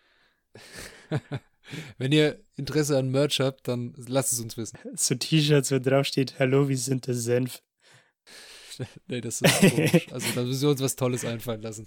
[1.97, 4.77] Wenn ihr Interesse an Merch habt, dann lasst es uns wissen.
[4.95, 7.61] So T-Shirts, wo drauf steht, hallo, wir sind der Senf.
[9.07, 10.07] nee, das ist komisch.
[10.11, 11.85] Also da müssen wir uns was Tolles einfallen lassen.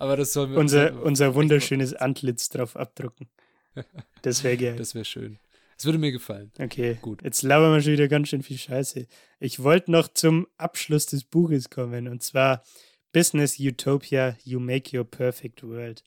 [0.00, 3.28] Aber das sollen wir Unser, unser vielleicht wunderschönes Antlitz drauf abdrucken.
[4.22, 4.76] Das wäre geil.
[4.76, 5.38] Das wäre schön.
[5.76, 6.50] Das würde mir gefallen.
[6.58, 7.22] Okay, Gut.
[7.22, 9.06] Jetzt labern wir schon wieder ganz schön viel Scheiße.
[9.40, 12.62] Ich wollte noch zum Abschluss des Buches kommen und zwar
[13.12, 16.02] Business Utopia, You Make Your Perfect World.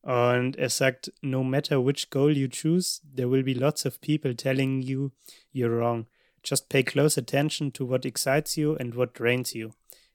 [0.00, 4.34] Und er sagt, no matter which goal you choose, there will be lots of people
[4.34, 5.10] telling you
[5.52, 6.06] you're wrong.
[6.42, 9.70] Just pay close attention to what excites you and what drains you.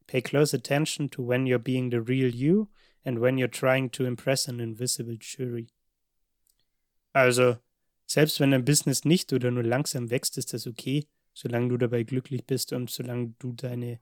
[0.08, 2.70] Pay close attention to when you're being the real you
[3.04, 5.68] and when you're trying to impress an invisible jury.
[7.14, 7.58] Also,
[8.06, 12.04] selbst wenn dein Business nicht oder nur langsam wächst, ist das okay, solange du dabei
[12.04, 14.00] glücklich bist und solange du deine,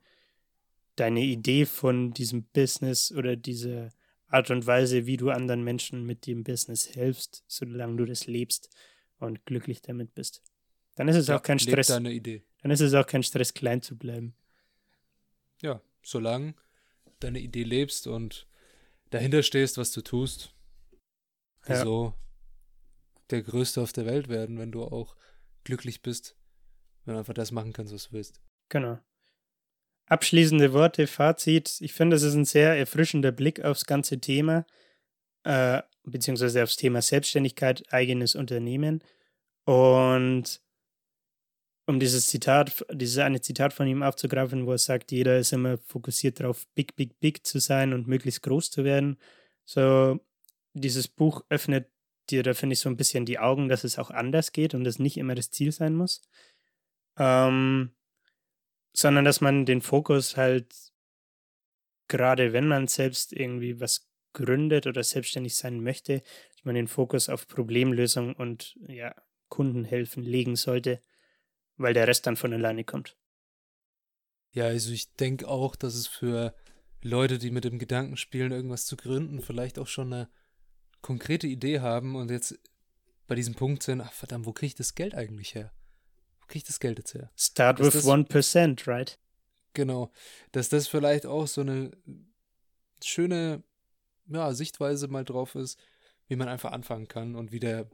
[0.95, 3.91] deine Idee von diesem Business oder diese
[4.27, 8.69] Art und Weise, wie du anderen Menschen mit dem Business hilfst, solange du das lebst
[9.19, 10.41] und glücklich damit bist.
[10.95, 11.87] Dann ist es auch kein Stress.
[11.87, 12.43] deine Idee.
[12.61, 14.35] Dann ist es auch kein Stress, klein zu bleiben.
[15.61, 16.55] Ja, solange
[17.19, 18.46] deine Idee lebst und
[19.09, 20.53] dahinter stehst, was du tust,
[21.67, 21.79] Ja.
[21.79, 22.13] wieso
[23.29, 25.15] der Größte auf der Welt werden, wenn du auch
[25.63, 26.37] glücklich bist,
[27.03, 28.41] wenn du einfach das machen kannst, was du willst.
[28.69, 28.99] Genau.
[30.07, 31.77] Abschließende Worte, Fazit.
[31.81, 34.65] Ich finde, es ist ein sehr erfrischender Blick aufs ganze Thema,
[35.43, 39.03] äh, beziehungsweise aufs Thema Selbstständigkeit, eigenes Unternehmen.
[39.65, 40.61] Und
[41.87, 45.77] um dieses Zitat, dieses eine Zitat von ihm aufzugreifen, wo er sagt, jeder ist immer
[45.77, 49.17] fokussiert darauf, big, big, big zu sein und möglichst groß zu werden.
[49.63, 50.19] So,
[50.73, 51.89] dieses Buch öffnet
[52.29, 54.83] dir da, finde ich, so ein bisschen die Augen, dass es auch anders geht und
[54.83, 56.21] das nicht immer das Ziel sein muss.
[57.17, 57.91] Ähm,
[58.93, 60.75] sondern dass man den Fokus halt,
[62.09, 66.21] gerade wenn man selbst irgendwie was gründet oder selbstständig sein möchte,
[66.51, 69.15] dass man den Fokus auf Problemlösung und ja,
[69.47, 71.01] Kunden helfen legen sollte,
[71.77, 73.15] weil der Rest dann von alleine kommt.
[74.51, 76.55] Ja, also ich denke auch, dass es für
[77.01, 80.29] Leute, die mit dem Gedanken spielen, irgendwas zu gründen, vielleicht auch schon eine
[81.01, 82.59] konkrete Idee haben und jetzt
[83.27, 85.71] bei diesem Punkt sind, ach verdammt, wo kriege ich das Geld eigentlich her?
[86.41, 87.29] Wo kriege ich das Geld jetzt her?
[87.35, 89.19] Start Dass with das- 1%, right?
[89.73, 90.11] Genau,
[90.53, 91.91] dass das vielleicht auch so eine
[93.03, 93.63] schöne
[94.27, 95.79] ja, Sichtweise mal drauf ist,
[96.27, 97.89] wie man einfach anfangen kann und wie der,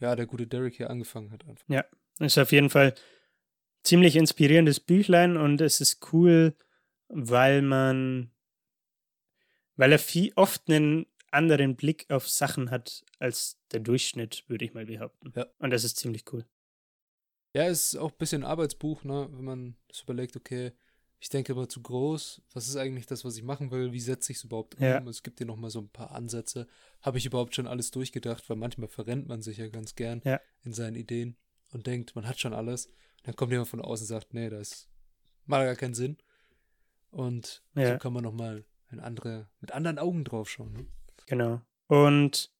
[0.00, 1.46] ja, der gute Derek hier angefangen hat.
[1.46, 1.64] Einfach.
[2.18, 2.94] Ist auf jeden Fall
[3.82, 6.54] ziemlich inspirierendes Büchlein und es ist cool,
[7.08, 8.30] weil man,
[9.76, 14.74] weil er viel, oft einen anderen Blick auf Sachen hat als der Durchschnitt, würde ich
[14.74, 15.32] mal behaupten.
[15.34, 15.46] Ja.
[15.58, 16.44] Und das ist ziemlich cool.
[17.54, 20.72] Ja, es ist auch ein bisschen ein Arbeitsbuch, ne, wenn man das überlegt, okay,
[21.18, 22.42] Ich denke immer zu groß.
[22.52, 23.92] Was ist eigentlich das, was ich machen will?
[23.92, 24.82] Wie setze ich es überhaupt um?
[24.82, 24.98] Ja.
[25.08, 26.66] Es gibt dir nochmal so ein paar Ansätze.
[27.00, 28.50] Habe ich überhaupt schon alles durchgedacht?
[28.50, 30.40] Weil manchmal verrennt man sich ja ganz gern Ja.
[30.64, 31.36] in seinen Ideen
[31.72, 32.90] und denkt, man hat schon alles.
[33.24, 34.88] Dann kommt jemand von außen und sagt, nee, das
[35.46, 36.18] macht gar keinen Sinn.
[37.10, 37.92] Und Ja.
[37.92, 38.64] so kann man nochmal
[39.00, 40.72] andere, mit anderen Augen drauf schauen.
[40.72, 40.86] Ne?
[41.26, 41.60] Genau.
[41.86, 42.52] Und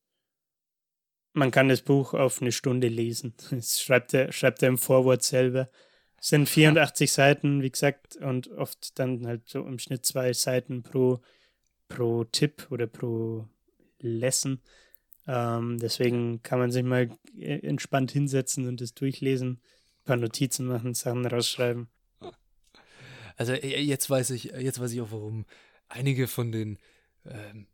[1.34, 3.34] man kann das Buch auf eine Stunde lesen.
[3.50, 5.70] Das schreibt er, schreibt er im Vorwort selber.
[6.18, 10.82] Es sind 84 Seiten, wie gesagt, und oft dann halt so im Schnitt zwei Seiten
[10.82, 11.20] pro,
[11.88, 13.48] pro Tipp oder pro
[13.98, 14.60] Lesson.
[15.26, 17.08] Ähm, deswegen kann man sich mal
[17.38, 19.50] äh, entspannt hinsetzen und das durchlesen,
[20.00, 21.88] ein paar Notizen machen, Sachen rausschreiben.
[23.36, 25.46] Also äh, jetzt weiß ich, jetzt weiß ich auch, warum
[25.88, 26.78] einige von den
[27.24, 27.66] ähm,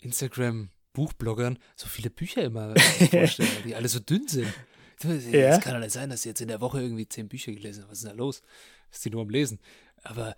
[0.00, 2.74] Instagram-Buchbloggern so viele Bücher immer
[3.10, 4.52] vorstellen, weil die alle so dünn sind.
[5.02, 5.58] Es Ja.
[5.58, 7.90] kann doch nicht sein, dass sie jetzt in der Woche irgendwie zehn Bücher gelesen haben.
[7.90, 8.42] Was ist denn da los?
[8.90, 9.60] Ist die nur am Lesen?
[10.02, 10.34] Aber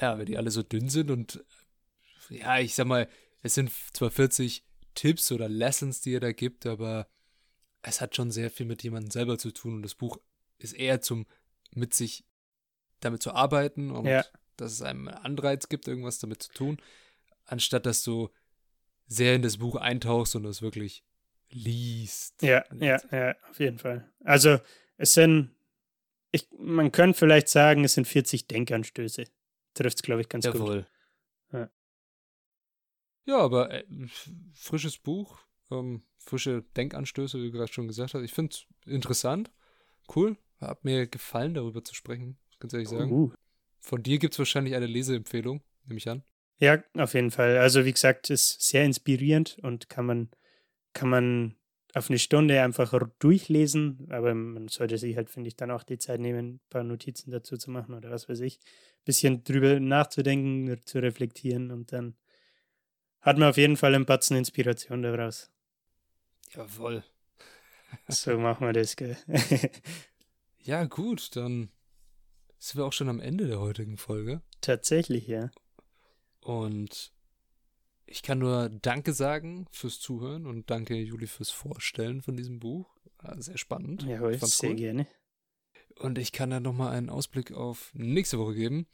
[0.00, 1.44] ja, wenn die alle so dünn sind und
[2.30, 3.08] ja, ich sag mal,
[3.42, 4.64] es sind zwar 40
[4.94, 7.08] Tipps oder Lessons, die er da gibt, aber
[7.82, 10.18] es hat schon sehr viel mit jemandem selber zu tun und das Buch
[10.58, 11.26] ist eher zum
[11.74, 12.24] mit sich
[13.00, 14.24] damit zu arbeiten und Ja.
[14.56, 16.80] dass es einem einen Anreiz gibt, irgendwas damit zu tun,
[17.46, 18.28] anstatt dass du
[19.06, 21.02] sehr in das Buch eintauchst und es wirklich
[21.50, 22.40] liest.
[22.42, 24.10] Ja, ja, ja, auf jeden Fall.
[24.24, 24.58] Also
[24.96, 25.50] es sind,
[26.30, 29.24] ich, man könnte vielleicht sagen, es sind 40 Denkanstöße.
[29.74, 30.54] Trifft es, glaube ich, ganz gut.
[30.54, 30.78] Jawohl.
[30.78, 30.86] Ja.
[33.24, 33.84] Ja, aber äh,
[34.52, 35.38] frisches Buch,
[35.70, 38.22] ähm, frische Denkanstöße, wie du gerade schon gesagt hast.
[38.22, 39.50] Ich finde es interessant,
[40.14, 40.36] cool.
[40.60, 43.10] Hat mir gefallen, darüber zu sprechen, ganz ehrlich sagen.
[43.10, 43.32] Uh.
[43.80, 46.22] Von dir gibt es wahrscheinlich eine Leseempfehlung, nehme ich an.
[46.58, 47.58] Ja, auf jeden Fall.
[47.58, 50.30] Also wie gesagt, ist sehr inspirierend und kann man,
[50.92, 51.56] kann man
[51.94, 55.98] auf eine Stunde einfach durchlesen, aber man sollte sich halt, finde ich, dann auch die
[55.98, 58.60] Zeit nehmen, ein paar Notizen dazu zu machen oder was weiß ich.
[58.60, 62.14] Ein bisschen drüber nachzudenken, zu reflektieren und dann
[63.22, 65.50] hat man auf jeden Fall einen Batzen Inspiration daraus.
[66.54, 67.04] Jawohl.
[68.08, 69.18] So machen wir das, gell?
[70.64, 71.70] Ja, gut, dann
[72.58, 74.40] sind wir auch schon am Ende der heutigen Folge.
[74.60, 75.50] Tatsächlich, ja.
[76.40, 77.12] Und
[78.06, 82.96] ich kann nur Danke sagen fürs Zuhören und danke, Juli, fürs Vorstellen von diesem Buch.
[83.18, 84.04] War sehr spannend.
[84.04, 84.76] Jawohl, sehr cool.
[84.76, 85.06] gerne.
[85.98, 88.86] Und ich kann dann nochmal einen Ausblick auf nächste Woche geben.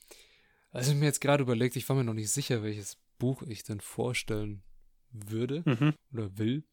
[0.70, 3.62] Also ich mir jetzt gerade überlegt, ich war mir noch nicht sicher, welches Buch ich
[3.64, 4.62] denn vorstellen
[5.10, 5.94] würde Mhm.
[6.12, 6.64] oder will.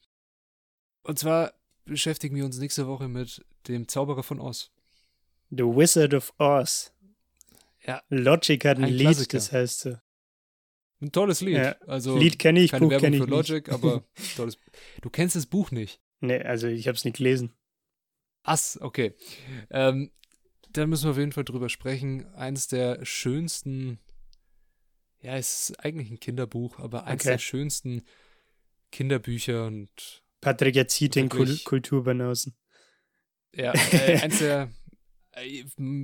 [1.04, 1.54] Und zwar
[1.86, 4.72] beschäftigen wir uns nächste Woche mit dem Zauberer von Oz.
[5.52, 6.92] The Wizard of Oz.
[7.86, 8.02] Ja.
[8.10, 9.38] Logic hat ein, Ein Lied, Klassiker.
[9.38, 9.98] das heißt so.
[11.02, 11.58] Ein tolles Lied.
[11.58, 13.70] Ja, Also Lied kenne ich, keine Buch kenne ich für Logic, nicht.
[13.74, 14.04] aber
[14.36, 14.58] tolles.
[15.02, 16.02] Du kennst das Buch nicht.
[16.22, 17.54] nee, also ich habe es nicht gelesen.
[18.44, 19.14] Ass, okay.
[19.70, 20.12] Ähm,
[20.72, 22.26] da müssen wir auf jeden Fall drüber sprechen.
[22.34, 24.00] Eins der schönsten,
[25.26, 27.32] ja, es ist eigentlich ein Kinderbuch, aber eins Okay.
[27.32, 28.04] der schönsten
[28.92, 31.58] Kinderbücher und Patrick erzieht den Kul.
[31.64, 32.56] Kulturbanausen.
[33.54, 34.70] ja, äh, eins der,
[35.32, 35.64] äh,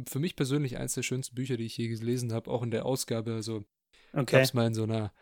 [0.10, 2.86] für mich persönlich eins der schönsten Bücher, die ich je gelesen habe, auch in der
[2.86, 3.34] Ausgabe.
[3.34, 3.64] Also
[4.14, 4.26] Okay.
[4.38, 5.14] gab es mal in so einer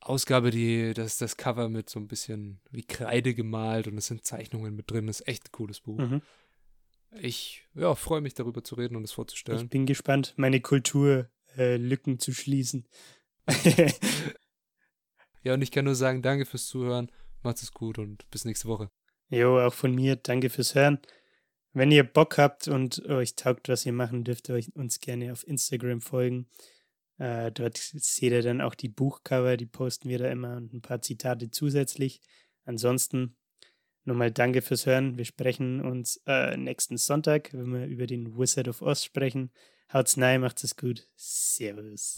[0.00, 4.26] Ausgabe, die das das Cover mit so ein bisschen wie Kreide gemalt und es sind
[4.26, 5.06] Zeichnungen mit drin.
[5.06, 5.98] Das ist echt ein cooles Buch.
[5.98, 6.20] Mhm.
[7.20, 9.68] Ich ja, freue mich darüber zu reden und es Ich vorzustellen.
[9.68, 12.86] bin gespannt, meine Kulturlücken äh, Lücken zu schließen.
[15.44, 17.12] Ja, und ich kann nur sagen, danke fürs Zuhören.
[17.42, 18.90] Macht's es gut und bis nächste Woche.
[19.28, 20.98] jo, auch von mir, danke fürs Hören.
[21.74, 25.32] Wenn ihr Bock habt und euch taugt, was ihr machen, dürft ihr euch uns gerne
[25.32, 26.48] auf Instagram folgen.
[27.18, 30.80] Äh, dort seht ihr dann auch die Buchcover, die posten wir da immer und ein
[30.80, 32.22] paar Zitate zusätzlich.
[32.64, 33.36] Ansonsten
[34.04, 35.18] nochmal danke fürs Hören.
[35.18, 39.52] Wir sprechen uns äh, nächsten Sonntag, wenn wir über den Wizard of Oz sprechen.
[39.94, 41.06] Haut's rein, macht's es gut.
[41.16, 42.12] Servus.